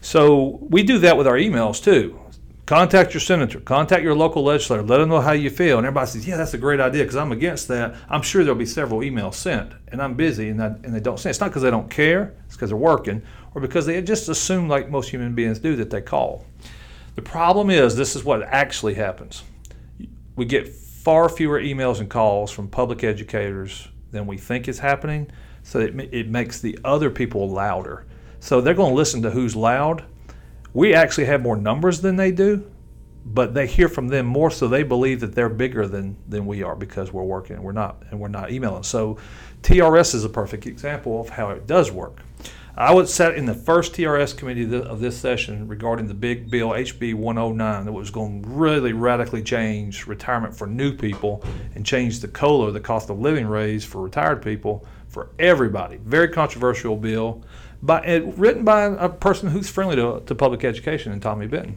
[0.00, 2.18] So we do that with our emails too.
[2.66, 5.78] Contact your senator, contact your local legislator, let them know how you feel.
[5.78, 7.96] And everybody says, Yeah, that's a great idea because I'm against that.
[8.08, 11.18] I'm sure there'll be several emails sent, and I'm busy and, I, and they don't
[11.18, 11.30] send.
[11.30, 13.20] It's not because they don't care, it's because they're working,
[13.54, 16.46] or because they just assume, like most human beings do, that they call.
[17.16, 19.42] The problem is, this is what actually happens.
[20.36, 20.72] We get
[21.04, 25.30] far fewer emails and calls from public educators than we think is happening,
[25.62, 28.06] so it, it makes the other people louder.
[28.40, 30.04] So they're going to listen to who's loud
[30.74, 32.70] we actually have more numbers than they do,
[33.24, 36.62] but they hear from them more, so they believe that they're bigger than than we
[36.62, 38.82] are because we're working we're not, and we're not emailing.
[38.82, 39.18] So
[39.62, 42.20] TRS is a perfect example of how it does work.
[42.74, 46.70] I was sat in the first TRS committee of this session regarding the big bill
[46.70, 52.20] HB 109 that was going to really radically change retirement for new people and change
[52.20, 55.98] the COLA, the cost of living raise for retired people for everybody.
[55.98, 57.44] Very controversial bill
[57.82, 61.76] by, it, written by a person who's friendly to, to public education, and Tommy Benton.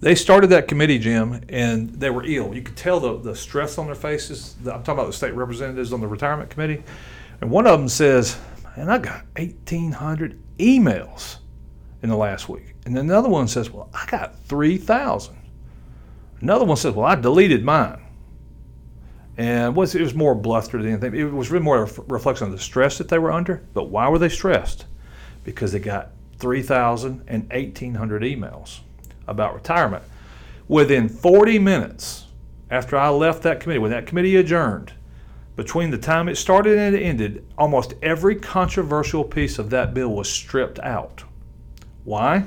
[0.00, 2.54] They started that committee, Jim, and they were ill.
[2.54, 4.54] You could tell the, the stress on their faces.
[4.60, 6.82] I'm talking about the state representatives on the retirement committee.
[7.40, 8.38] And one of them says,
[8.76, 11.38] and I got 1,800 emails
[12.02, 12.74] in the last week.
[12.84, 15.36] And another one says, Well, I got 3,000.
[16.40, 18.06] Another one says, Well, I deleted mine
[19.38, 21.14] and was it was more bluster than anything.
[21.14, 23.62] It was really more a reflection of the stress that they were under.
[23.74, 24.86] But why were they stressed?
[25.44, 28.80] Because they got 3,000 and 1,800 emails
[29.26, 30.02] about retirement.
[30.68, 32.26] Within 40 minutes
[32.70, 34.92] after I left that committee, when that committee adjourned,
[35.56, 40.14] between the time it started and it ended, almost every controversial piece of that bill
[40.14, 41.24] was stripped out.
[42.04, 42.46] Why?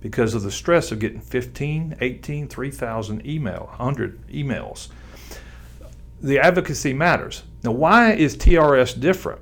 [0.00, 4.88] Because of the stress of getting 15, 18, 3,000 email, 100 emails
[6.22, 7.42] the advocacy matters.
[7.64, 9.40] Now, why is TRS different?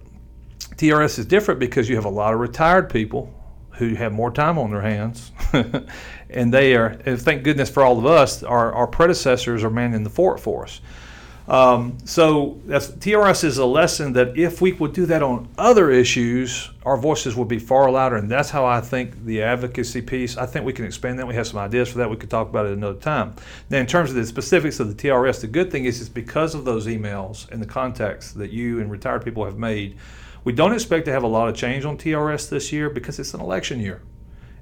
[0.76, 3.34] TRS is different because you have a lot of retired people
[3.72, 5.32] who have more time on their hands,
[6.30, 6.98] and they are.
[7.04, 10.64] And thank goodness for all of us, our, our predecessors are manning the fort for
[10.64, 10.80] us.
[11.48, 16.70] Um, so TRS is a lesson that if we would do that on other issues,
[16.84, 20.36] our voices would be far louder, and that's how I think the advocacy piece.
[20.36, 21.26] I think we can expand that.
[21.26, 22.10] We have some ideas for that.
[22.10, 23.34] We could talk about it another time.
[23.70, 26.54] Now, in terms of the specifics of the TRS, the good thing is, is because
[26.54, 29.96] of those emails and the contacts that you and retired people have made,
[30.44, 33.32] we don't expect to have a lot of change on TRS this year because it's
[33.32, 34.02] an election year,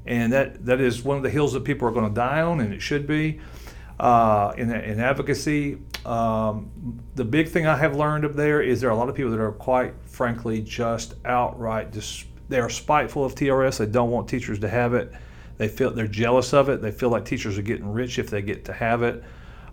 [0.07, 2.61] and that that is one of the hills that people are going to die on,
[2.61, 3.41] and it should be
[3.99, 5.79] uh, in, in advocacy.
[6.07, 6.71] Um,
[7.17, 9.33] the big thing I have learned up there is there are a lot of people
[9.33, 13.79] that are quite frankly just outright dis- they are spiteful of TRS.
[13.79, 15.13] They don't want teachers to have it.
[15.59, 16.81] They feel they're jealous of it.
[16.81, 19.25] They feel like teachers are getting rich if they get to have it.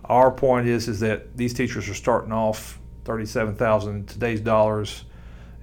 [0.06, 5.04] Our point is is that these teachers are starting off thirty-seven thousand today's dollars.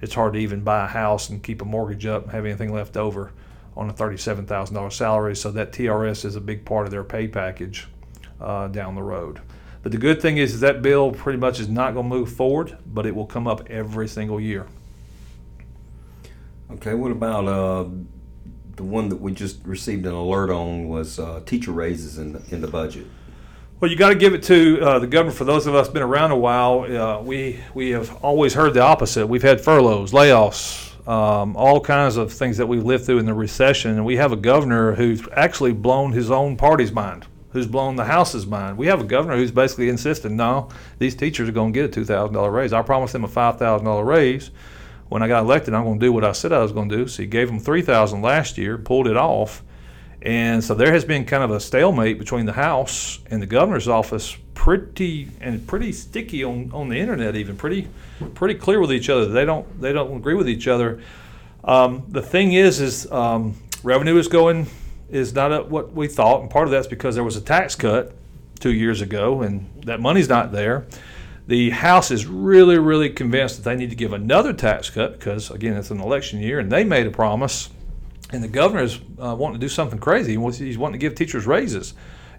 [0.00, 2.72] It's hard to even buy a house and keep a mortgage up and have anything
[2.72, 3.32] left over
[3.76, 5.36] on a thirty-seven thousand dollar salary.
[5.36, 7.88] So that TRS is a big part of their pay package
[8.40, 9.42] uh, down the road.
[9.82, 12.32] But the good thing is, is that bill pretty much is not going to move
[12.32, 14.66] forward, but it will come up every single year.
[16.70, 17.88] Okay, what about uh,
[18.76, 22.54] the one that we just received an alert on was uh, teacher raises in the,
[22.54, 23.06] in the budget?
[23.80, 25.32] Well, you got to give it to uh, the governor.
[25.32, 28.80] For those of us been around a while, uh, we we have always heard the
[28.80, 29.26] opposite.
[29.26, 33.34] We've had furloughs, layoffs, um, all kinds of things that we've lived through in the
[33.34, 37.96] recession, and we have a governor who's actually blown his own party's mind who's blown
[37.96, 38.78] the House's mind.
[38.78, 42.00] We have a governor who's basically insisting, no, these teachers are going to get a
[42.00, 42.72] $2,000 raise.
[42.72, 44.50] I promised them a $5,000 raise.
[45.08, 46.96] When I got elected, I'm going to do what I said I was going to
[46.96, 47.08] do.
[47.08, 49.62] So he gave them 3000 last year, pulled it off.
[50.22, 53.88] And so there has been kind of a stalemate between the House and the governor's
[53.88, 57.88] office, pretty and pretty sticky on, on the internet, even pretty
[58.34, 59.26] pretty clear with each other.
[59.26, 61.02] They don't they don't agree with each other.
[61.64, 64.68] Um, the thing is, is um, revenue is going
[65.12, 68.14] is not what we thought, and part of that's because there was a tax cut
[68.58, 70.86] two years ago, and that money's not there.
[71.46, 75.50] The House is really, really convinced that they need to give another tax cut because,
[75.50, 77.68] again, it's an election year, and they made a promise,
[78.32, 80.36] and the governor is uh, wanting to do something crazy.
[80.36, 81.92] He's wanting to give teachers raises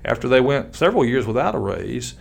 [0.03, 2.15] after they went several years without a raise.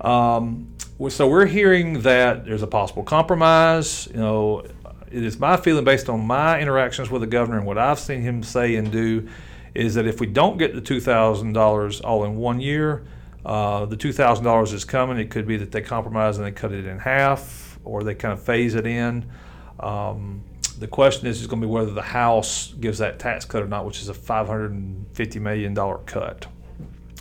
[0.00, 0.72] Um,
[1.08, 4.06] so we're hearing that there's a possible compromise.
[4.06, 4.64] You know,
[5.10, 8.20] it is my feeling based on my interactions with the governor and what I've seen
[8.20, 9.28] him say and do
[9.76, 13.04] is that if we don't get the $2,000 all in one year,
[13.44, 15.18] uh, the $2,000 is coming.
[15.18, 18.32] It could be that they compromise and they cut it in half or they kind
[18.32, 19.30] of phase it in.
[19.78, 20.42] Um,
[20.78, 23.68] the question is, is going to be whether the House gives that tax cut or
[23.68, 25.74] not, which is a $550 million
[26.06, 26.46] cut.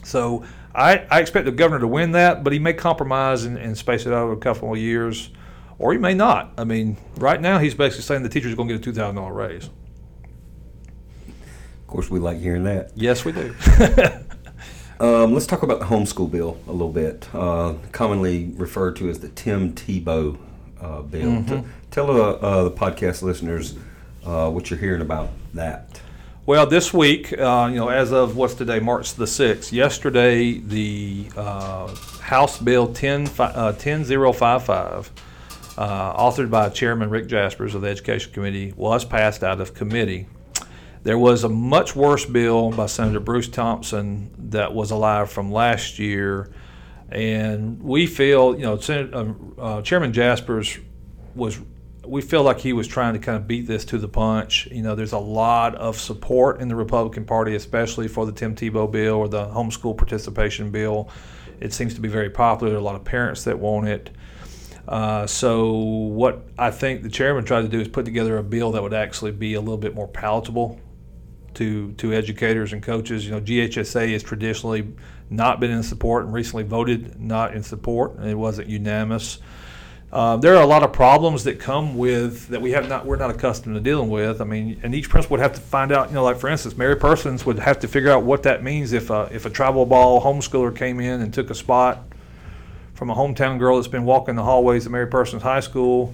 [0.03, 3.77] So I, I expect the governor to win that, but he may compromise and, and
[3.77, 5.29] space it out over a couple of years,
[5.77, 6.53] or he may not.
[6.57, 9.35] I mean, right now he's basically saying the teachers are going to get a $2,000
[9.35, 9.69] raise.
[11.85, 12.91] Of course, we like hearing that.
[12.95, 13.53] Yes, we do.
[14.97, 19.19] Um, let's talk about the homeschool bill a little bit, uh, commonly referred to as
[19.19, 20.37] the Tim Tebow
[20.79, 21.31] uh, bill.
[21.31, 21.61] Mm-hmm.
[21.63, 23.75] T- tell uh, uh, the podcast listeners
[24.25, 25.99] uh, what you're hearing about that.
[26.45, 31.27] Well, this week, uh, you know, as of what's today, March the 6th, yesterday, the
[31.35, 35.11] uh, House Bill 10, uh, 10055,
[35.77, 40.27] uh, authored by Chairman Rick Jasperse of the Education Committee, was passed out of committee.
[41.05, 45.99] There was a much worse bill by Senator Bruce Thompson that was alive from last
[45.99, 46.51] year.
[47.09, 50.81] And we feel, you know, Sen- uh, uh, Chairman Jasperse
[51.35, 51.59] was,
[52.03, 54.67] we feel like he was trying to kind of beat this to the punch.
[54.71, 58.55] You know, there's a lot of support in the Republican Party, especially for the Tim
[58.55, 61.09] Tebow bill or the homeschool participation bill.
[61.59, 62.71] It seems to be very popular.
[62.71, 64.09] There are a lot of parents that want it.
[64.87, 68.71] Uh, so what I think the chairman tried to do is put together a bill
[68.71, 70.79] that would actually be a little bit more palatable
[71.55, 73.25] to to educators and coaches.
[73.25, 74.93] You know, GHSA has traditionally
[75.29, 79.39] not been in support and recently voted not in support, and it wasn't unanimous.
[80.11, 83.17] Uh, there are a lot of problems that come with that we have not we're
[83.17, 84.39] not accustomed to dealing with.
[84.39, 86.09] I mean, and each principal would have to find out.
[86.09, 88.93] You know, like for instance, Mary Persons would have to figure out what that means
[88.93, 92.03] if a, if a travel ball homeschooler came in and took a spot
[92.93, 96.13] from a hometown girl that's been walking the hallways at Mary Persons High School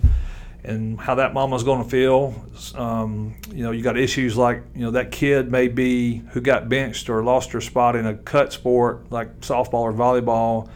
[0.64, 2.36] and how that mama's going to feel.
[2.76, 6.70] Um, you know, you got issues like you know that kid may be who got
[6.70, 10.70] benched or lost her spot in a cut sport like softball or volleyball,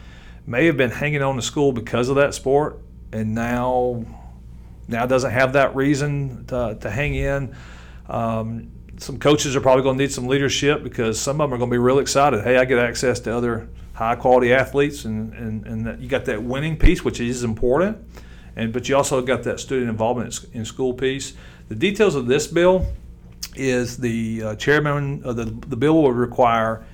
[0.46, 2.80] may have been hanging on to school because of that sport,
[3.12, 4.04] and now
[4.88, 7.54] now doesn't have that reason to, to hang in.
[8.08, 11.58] Um, some coaches are probably going to need some leadership because some of them are
[11.58, 12.42] going to be real excited.
[12.42, 16.42] Hey, I get access to other high quality athletes, and and, and you got that
[16.42, 17.98] winning piece, which is important
[18.56, 21.34] and but you also got that student involvement in school piece.
[21.68, 22.86] The details of this bill
[23.54, 26.84] is the uh, chairman of the the bill will require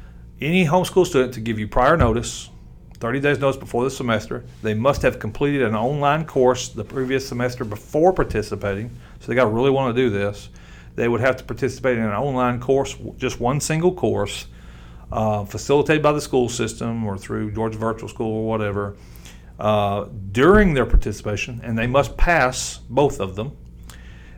[0.40, 2.50] any homeschool student to give you prior notice,
[2.98, 4.44] 30 days notice before the semester.
[4.62, 8.90] They must have completed an online course the previous semester before participating.
[9.20, 10.48] So they got to really want to do this.
[10.96, 14.46] They would have to participate in an online course, just one single course,
[15.12, 18.96] uh, facilitated by the school system or through Georgia Virtual School or whatever
[19.58, 23.56] uh, during their participation, and they must pass both of them.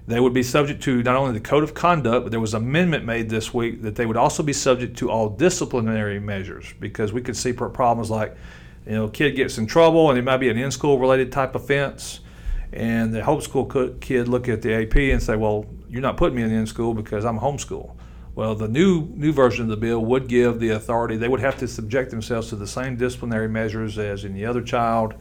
[0.06, 2.62] They would be subject to not only the code of conduct, but there was an
[2.62, 7.12] amendment made this week that they would also be subject to all disciplinary measures because
[7.12, 8.36] we could see problems like,
[8.86, 12.20] you know, kid gets in trouble and it might be an in-school related type offense,
[12.72, 16.42] and the homeschool kid look at the AP and say, well, you're not putting me
[16.42, 17.96] in the in-school because I'm homeschool.
[18.34, 21.16] Well, the new new version of the bill would give the authority.
[21.16, 25.14] They would have to subject themselves to the same disciplinary measures as any other child.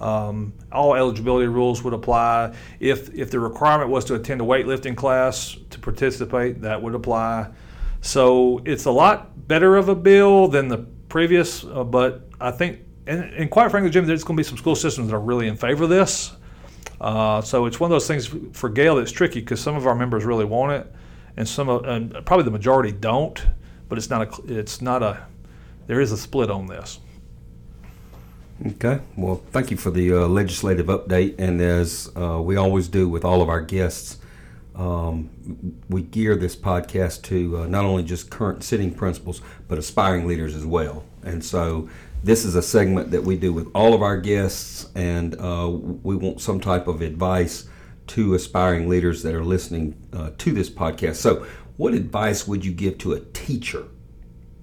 [0.00, 2.54] Um, all eligibility rules would apply.
[2.80, 7.50] If if the requirement was to attend a weightlifting class to participate, that would apply.
[8.00, 11.64] So it's a lot better of a bill than the previous.
[11.64, 14.76] Uh, but I think, and, and, quite frankly, Jim, there's going to be some school
[14.76, 16.32] systems that are really in favor of this.
[17.00, 19.94] Uh, so it's one of those things for GAEL that's tricky because some of our
[19.94, 20.94] members really want it
[21.36, 23.46] and some of, and probably the majority don't.
[23.88, 25.26] But it's not a it's not a
[25.86, 27.00] there is a split on this.
[28.66, 29.00] Okay.
[29.16, 31.36] Well, thank you for the uh, legislative update.
[31.38, 34.18] And as uh, we always do with all of our guests,
[34.74, 35.30] um,
[35.88, 40.56] we gear this podcast to uh, not only just current sitting principals, but aspiring leaders
[40.56, 41.04] as well.
[41.22, 41.88] And so
[42.22, 46.16] this is a segment that we do with all of our guests, and uh, we
[46.16, 47.68] want some type of advice
[48.08, 51.16] to aspiring leaders that are listening uh, to this podcast.
[51.16, 53.86] So, what advice would you give to a teacher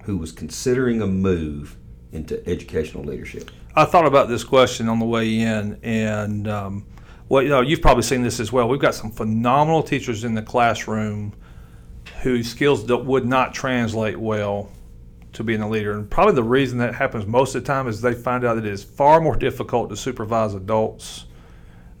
[0.04, 1.76] who was considering a move
[2.12, 3.50] into educational leadership?
[3.74, 6.86] I thought about this question on the way in, and um,
[7.28, 8.68] well, you know, you've probably seen this as well.
[8.68, 11.34] We've got some phenomenal teachers in the classroom
[12.22, 14.70] whose skills would not translate well
[15.32, 15.92] to being a leader.
[15.92, 18.64] And probably the reason that happens most of the time is they find out that
[18.64, 21.26] it is far more difficult to supervise adults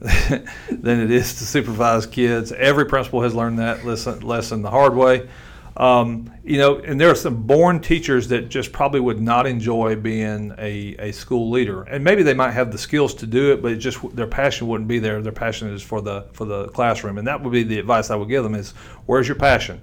[0.00, 2.52] than it is to supervise kids.
[2.52, 5.28] Every principal has learned that lesson, lesson the hard way.
[5.76, 9.94] Um, you know, and there are some born teachers that just probably would not enjoy
[9.96, 13.60] being a, a school leader, and maybe they might have the skills to do it,
[13.60, 15.20] but it just their passion wouldn't be there.
[15.20, 18.16] Their passion is for the for the classroom, and that would be the advice I
[18.16, 18.72] would give them: is
[19.04, 19.80] where's your passion?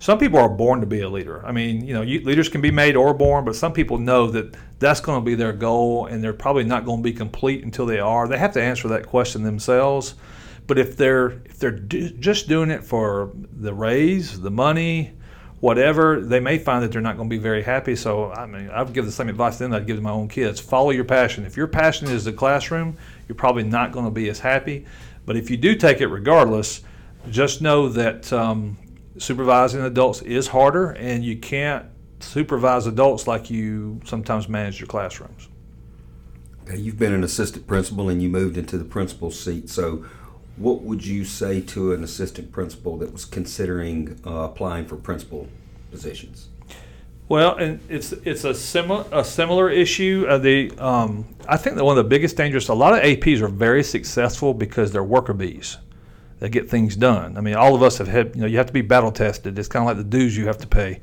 [0.00, 1.44] Some people are born to be a leader.
[1.44, 4.28] I mean, you know, you, leaders can be made or born, but some people know
[4.30, 7.64] that that's going to be their goal, and they're probably not going to be complete
[7.64, 8.28] until they are.
[8.28, 10.14] They have to answer that question themselves.
[10.68, 15.12] But if they're if they're do, just doing it for the raise, the money,
[15.60, 17.96] whatever, they may find that they're not going to be very happy.
[17.96, 20.28] So I mean, I would give the same advice that I'd give to my own
[20.28, 21.44] kids: follow your passion.
[21.44, 22.96] If your passion is the classroom,
[23.26, 24.86] you're probably not going to be as happy.
[25.24, 26.82] But if you do take it regardless,
[27.30, 28.76] just know that um,
[29.18, 31.86] supervising adults is harder, and you can't
[32.20, 35.48] supervise adults like you sometimes manage your classrooms.
[36.64, 39.70] Okay, you've been an assistant principal and you moved into the principal seat.
[39.70, 40.04] So,
[40.56, 45.48] what would you say to an assistant principal that was considering uh, applying for principal
[45.90, 46.48] positions?
[47.28, 50.26] Well, and it's it's a similar a similar issue.
[50.28, 52.68] Uh, the um, I think that one of the biggest dangers.
[52.68, 55.76] A lot of APs are very successful because they're worker bees.
[56.40, 57.36] They get things done.
[57.36, 58.34] I mean, all of us have had.
[58.34, 59.58] You know, you have to be battle tested.
[59.58, 61.00] It's kind of like the dues you have to pay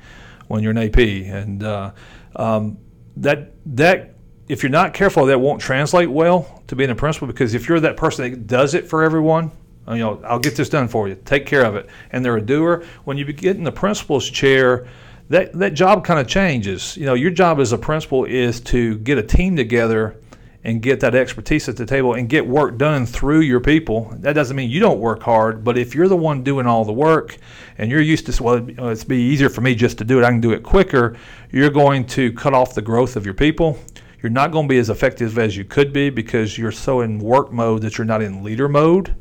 [0.48, 1.92] when you're an AP, and uh,
[2.36, 2.78] um,
[3.18, 4.16] that that
[4.48, 7.80] if you're not careful, that won't translate well to being a principal because if you're
[7.80, 9.52] that person that does it for everyone,
[9.90, 12.42] you know, I'll get this done for you, take care of it, and they're a
[12.42, 12.86] doer.
[13.04, 14.88] When you get in the principal's chair,
[15.30, 16.96] that that job kind of changes.
[16.96, 20.18] You know, your job as a principal is to get a team together
[20.66, 24.12] and get that expertise at the table and get work done through your people.
[24.18, 26.92] That doesn't mean you don't work hard, but if you're the one doing all the
[26.92, 27.38] work
[27.78, 30.30] and you're used to, well, it's be easier for me just to do it, I
[30.30, 31.18] can do it quicker,
[31.52, 33.78] you're going to cut off the growth of your people.
[34.24, 37.20] You're not going to be as effective as you could be because you're so in
[37.20, 39.16] work mode that you're not in leader mode.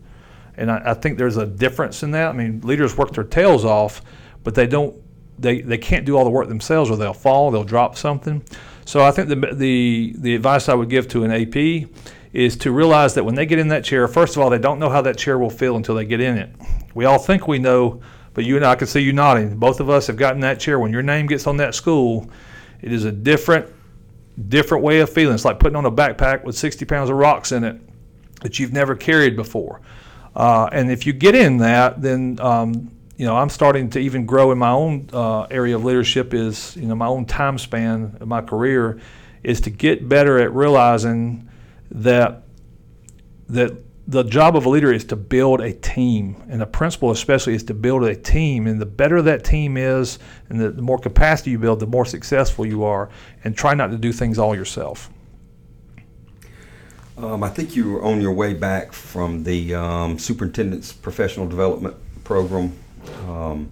[0.57, 2.31] And I, I think there's a difference in that.
[2.31, 4.01] I mean, leaders work their tails off,
[4.45, 4.97] but they don't
[5.39, 8.43] they, they can't do all the work themselves or they'll fall, they'll drop something.
[8.85, 11.89] So I think the, the, the advice I would give to an AP
[12.33, 14.79] is to realize that when they get in that chair, first of all, they don't
[14.79, 16.51] know how that chair will feel until they get in it.
[16.95, 18.01] We all think we know,
[18.35, 19.57] but you and I can see you nodding.
[19.57, 20.79] Both of us have gotten that chair.
[20.79, 22.29] When your name gets on that school,
[22.83, 23.73] it is a different,
[24.49, 25.35] different way of feeling.
[25.35, 27.81] It's like putting on a backpack with 60 pounds of rocks in it
[28.43, 29.81] that you've never carried before.
[30.35, 34.27] Uh, and if you get in that, then um, you know, I'm starting to even
[34.27, 36.35] grow in my own uh, area of leadership.
[36.35, 39.01] Is you know, my own time span of my career
[39.43, 41.49] is to get better at realizing
[41.91, 42.43] that
[43.49, 43.73] that
[44.07, 47.63] the job of a leader is to build a team, and a principal especially is
[47.65, 48.67] to build a team.
[48.67, 52.05] And the better that team is, and the, the more capacity you build, the more
[52.05, 53.09] successful you are.
[53.45, 55.09] And try not to do things all yourself.
[57.17, 61.97] Um, I think you were on your way back from the um, superintendent's professional development
[62.25, 62.73] program
[63.27, 63.71] um,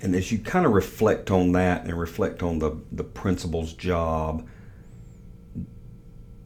[0.00, 4.46] and as you kind of reflect on that and reflect on the, the principal's job,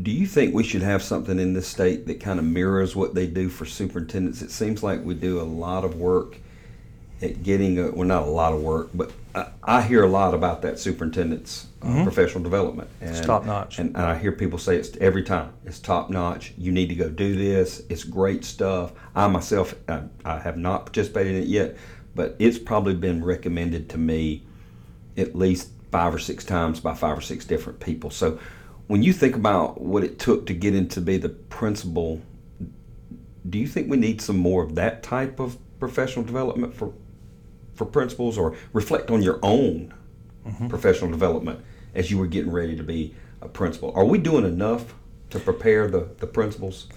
[0.00, 3.14] do you think we should have something in this state that kind of mirrors what
[3.14, 4.42] they do for superintendents?
[4.42, 6.38] It seems like we do a lot of work
[7.20, 9.12] at getting, a, well, not a lot of work, but
[9.62, 12.02] I, hear a lot about that superintendent's uh, mm-hmm.
[12.02, 12.90] professional development.
[13.00, 13.78] And, it's top notch.
[13.78, 16.52] And, and, I hear people say it's every time it's top notch.
[16.58, 17.82] You need to go do this.
[17.88, 18.92] It's great stuff.
[19.14, 21.76] I myself, I, I have not participated in it yet,
[22.14, 24.44] but it's probably been recommended to me
[25.16, 28.10] at least five or six times by five or six different people.
[28.10, 28.38] So
[28.86, 32.20] when you think about what it took to get into be the principal,
[33.48, 36.92] do you think we need some more of that type of professional development for
[37.74, 39.94] for principals or reflect on your own
[40.46, 40.68] mm-hmm.
[40.68, 41.60] professional development
[41.94, 43.92] as you were getting ready to be a principal.
[43.94, 44.94] Are we doing enough
[45.30, 46.88] to prepare the, the principals?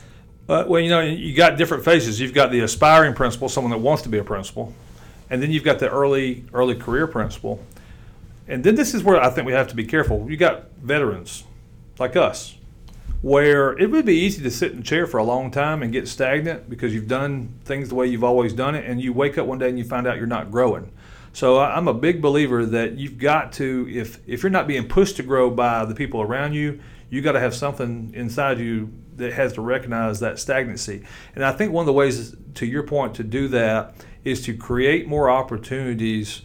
[0.47, 2.19] Uh, well, you know, you got different phases.
[2.19, 4.73] You've got the aspiring principal, someone that wants to be a principal,
[5.29, 7.63] and then you've got the early early career principal.
[8.47, 10.29] And then this is where I think we have to be careful.
[10.29, 11.45] You got veterans
[11.97, 12.55] like us
[13.25, 15.91] where it would be easy to sit in a chair for a long time and
[15.91, 19.35] get stagnant because you've done things the way you've always done it, and you wake
[19.39, 20.91] up one day and you find out you're not growing.
[21.33, 25.15] So I'm a big believer that you've got to, if if you're not being pushed
[25.15, 29.33] to grow by the people around you, you got to have something inside you that
[29.33, 31.03] has to recognize that stagnancy.
[31.33, 34.55] And I think one of the ways, to your point, to do that is to
[34.55, 36.43] create more opportunities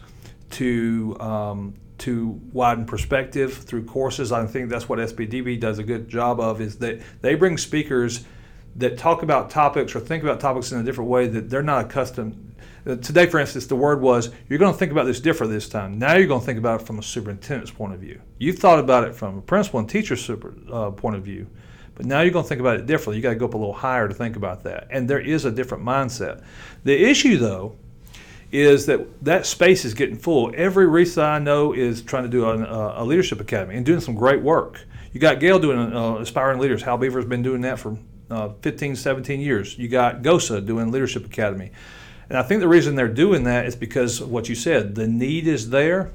[0.53, 4.33] to um, to widen perspective through courses.
[4.33, 8.25] I think that's what SPDP does a good job of is that they bring speakers
[8.77, 11.87] that talk about topics or think about topics in a different way that they're not
[11.87, 12.55] accustomed.
[12.87, 15.69] Uh, today, for instance, the word was you're going to think about this different this
[15.69, 15.99] time.
[15.99, 18.21] Now you're going to think about it from a superintendent's point of view.
[18.39, 21.47] You've thought about it from a principal and teacher super, uh, point of view,
[21.95, 23.17] but now you're going to think about it differently.
[23.17, 25.45] You got to go up a little higher to think about that, and there is
[25.45, 26.43] a different mindset.
[26.85, 27.77] The issue, though,
[28.53, 30.53] is that that space is getting full.
[30.57, 34.15] Every RESA I know is trying to do a, a leadership academy and doing some
[34.15, 34.85] great work.
[35.13, 36.83] You got GAEL doing uh, aspiring leaders.
[36.83, 37.97] Hal Beaver's been doing that for
[38.31, 39.79] uh, 15, 17 years.
[39.79, 41.73] You got GOSA doing leadership academy.
[42.29, 45.49] And I think the reason they're doing that is because what you said, the need
[45.49, 46.13] is there.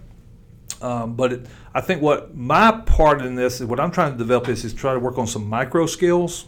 [0.81, 4.17] Um, but it, I think what my part in this is what I'm trying to
[4.17, 6.45] develop is, is try to work on some micro skills,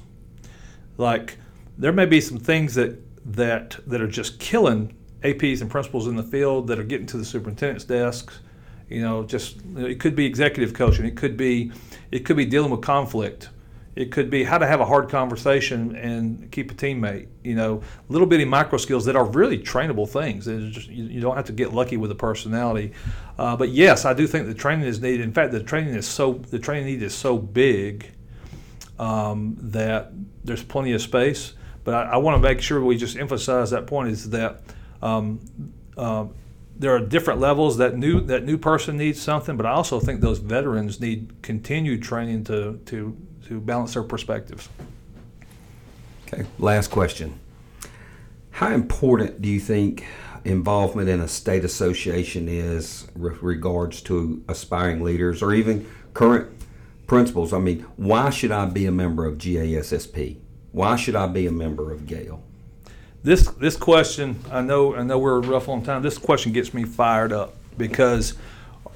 [0.97, 1.37] like
[1.77, 6.15] there may be some things that that that are just killing APs and principals in
[6.15, 8.39] the field that are getting to the superintendent's desks.
[8.89, 11.05] You know, just it could be executive coaching.
[11.05, 11.71] It could be
[12.11, 13.49] it could be dealing with conflict.
[13.97, 17.27] It could be how to have a hard conversation and keep a teammate.
[17.43, 20.45] You know, little bitty micro skills that are really trainable things.
[20.45, 22.93] Just, you, you, don't have to get lucky with the personality.
[23.39, 25.21] Uh, but yes, I do think the training is needed.
[25.21, 28.11] In fact, the training is so the training need is so big
[28.99, 30.11] um, that
[30.43, 31.53] there's plenty of space.
[31.83, 34.61] But I, I want to make sure we just emphasize that point is that
[35.01, 35.39] um,
[35.97, 36.25] uh,
[36.79, 37.77] there are different levels.
[37.77, 42.03] That new that new person needs something, but I also think those veterans need continued
[42.03, 43.17] training to to
[43.47, 44.69] to balance their perspectives.
[46.27, 47.39] Okay, last question.
[48.51, 50.05] How important do you think
[50.43, 56.51] involvement in a state association is with regards to aspiring leaders or even current
[57.05, 57.53] principals?
[57.53, 60.37] I mean, why should I be a member of GASSP?
[60.71, 62.41] Why should I be a member of GAEL?
[63.23, 66.01] This this question, I know I know we're rough on time.
[66.03, 68.35] This question gets me fired up because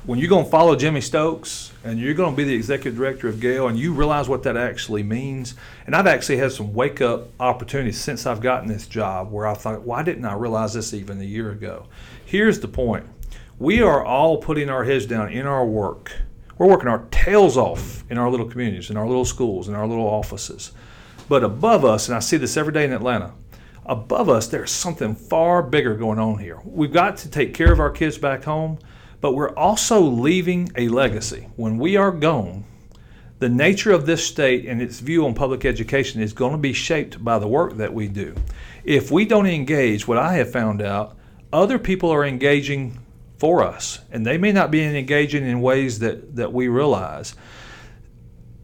[0.05, 3.27] when you're going to follow Jimmy Stokes and you're going to be the executive director
[3.27, 5.55] of GAEL and you realize what that actually means,
[5.85, 9.53] and I've actually had some wake up opportunities since I've gotten this job where I
[9.53, 11.85] thought, why didn't I realize this even a year ago?
[12.25, 13.07] Here's the point
[13.59, 16.13] we are all putting our heads down in our work.
[16.57, 19.87] We're working our tails off in our little communities, in our little schools, in our
[19.87, 20.71] little offices.
[21.27, 23.33] But above us, and I see this every day in Atlanta,
[23.85, 26.59] above us, there's something far bigger going on here.
[26.63, 28.79] We've got to take care of our kids back home
[29.21, 31.47] but we're also leaving a legacy.
[31.55, 32.65] When we are gone,
[33.37, 36.73] the nature of this state and its view on public education is going to be
[36.73, 38.35] shaped by the work that we do.
[38.83, 41.15] If we don't engage, what I have found out,
[41.53, 42.99] other people are engaging
[43.37, 47.35] for us, and they may not be engaging in ways that, that we realize.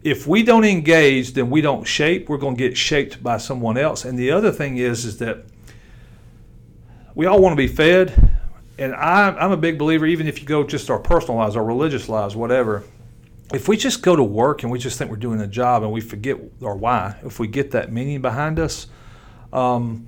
[0.02, 2.28] If we don't engage, then we don't shape.
[2.28, 4.04] We're going to get shaped by someone else.
[4.04, 5.44] And the other thing is, is that
[7.14, 8.38] we all want to be fed,
[8.78, 11.64] and I'm, I'm a big believer, even if you go just our personal lives, our
[11.64, 12.84] religious lives, whatever,
[13.52, 15.90] if we just go to work and we just think we're doing a job and
[15.90, 18.86] we forget our why, if we get that meaning behind us,
[19.52, 20.06] um,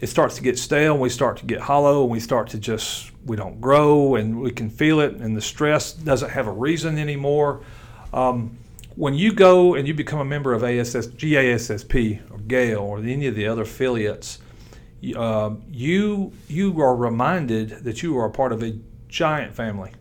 [0.00, 2.58] it starts to get stale and we start to get hollow and we start to
[2.58, 6.52] just, we don't grow and we can feel it and the stress doesn't have a
[6.52, 7.60] reason anymore.
[8.14, 8.56] Um,
[8.96, 13.26] when you go and you become a member of ASS, GASSP or GAEL or any
[13.26, 14.38] of the other affiliates,
[15.16, 18.78] uh, you you are reminded that you are a part of a
[19.08, 19.92] giant family,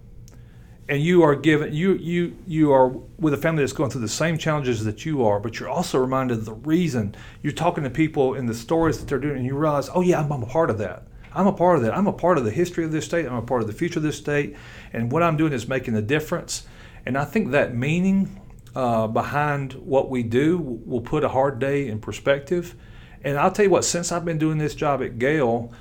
[0.90, 4.08] and you are given you you you are with a family that's going through the
[4.10, 5.40] same challenges that you are.
[5.40, 9.08] But you're also reminded of the reason you're talking to people in the stories that
[9.08, 11.04] they're doing, and you realize, oh yeah, I'm, I'm a part of that.
[11.34, 11.96] I'm a part of that.
[11.96, 13.26] I'm a part of the history of this state.
[13.26, 14.58] I'm a part of the future of this state,
[14.92, 16.64] and what I'm doing is making a difference.
[17.06, 18.39] And I think that meaning
[18.76, 22.76] uh, behind what we do will put a hard day in perspective
[23.24, 25.72] and I'll tell you what, since I've been doing this job at GAEL,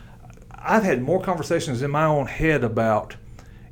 [0.51, 3.17] I've had more conversations in my own head about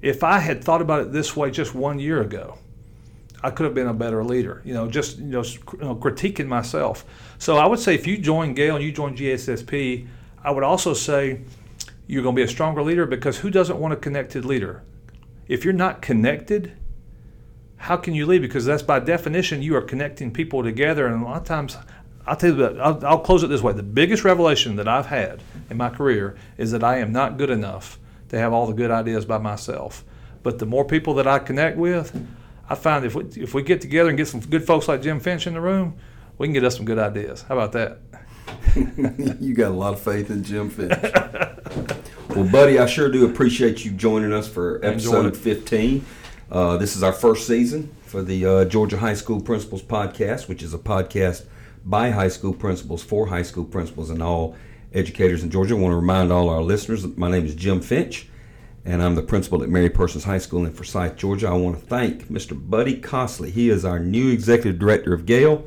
[0.03, 2.59] if I had thought about it this way just one year ago,
[3.43, 4.63] I could have been a better leader.
[4.65, 5.43] You know, just you know,
[5.97, 7.05] critiquing myself.
[7.39, 10.07] So I would say if you join GAEL and you join GSSP,
[10.45, 11.41] I would also say
[12.07, 14.83] you're going to be a stronger leader because who doesn't want a connected leader?
[15.49, 16.73] If you're not connected,
[17.77, 18.43] how can you lead?
[18.43, 21.77] Because that's by definition you are connecting people together, and a lot of times
[22.27, 23.73] I'll tell you I'll, I'll, close it this way.
[23.73, 27.51] The biggest revelation that I've had in my career is that I am not good
[27.51, 27.99] enough
[28.31, 30.05] to have all the good ideas by myself.
[30.43, 32.27] But the more people that I connect with,
[32.69, 35.21] I find if we, if we get together and get some good folks like Jim
[35.21, 35.97] Finch in the room,
[36.39, 37.43] we can get us some good ideas.
[37.43, 37.99] How about that?
[39.41, 40.93] you got a lot of faith in Jim Finch.
[42.31, 46.05] well, buddy, I sure do appreciate you joining us for episode 15.
[46.51, 50.63] Uh, this is our first season for the uh, Georgia High School Principals Podcast, which
[50.63, 51.45] is a podcast–
[51.87, 54.57] by high school principals for high school principals and all
[54.93, 55.75] educators in Georgia.
[55.75, 58.29] I want to remind all our listeners that my name is Jim Finch,
[58.85, 61.49] and I'm the principal at Mary Persons High School in Forsyth, Georgia.
[61.49, 62.59] I want to thank Mr.
[62.59, 63.51] Buddy Costley.
[63.51, 65.65] He is our new executive director of GAEL,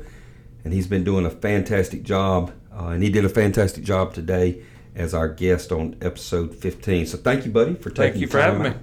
[0.62, 4.62] and he's been doing a fantastic job, uh, and he did a fantastic job today
[4.94, 7.06] as our guest on episode 15.
[7.06, 8.74] So thank you, buddy, for taking Thank you for having me.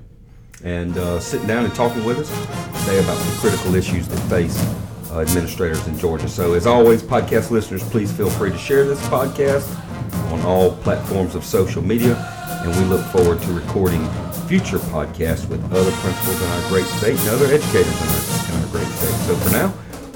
[0.64, 2.30] And uh, sitting down and talking with us
[2.82, 4.58] today about some critical issues that face
[5.12, 6.28] uh, administrators in Georgia.
[6.28, 9.68] So, as always, podcast listeners, please feel free to share this podcast
[10.32, 12.16] on all platforms of social media.
[12.64, 14.06] And we look forward to recording
[14.48, 18.66] future podcasts with other principals in our great state and other educators in our, in
[18.66, 19.16] our great state.
[19.28, 19.74] So, for now,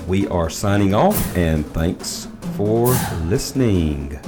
[0.08, 2.88] we are signing off, and thanks for
[3.26, 4.20] listening.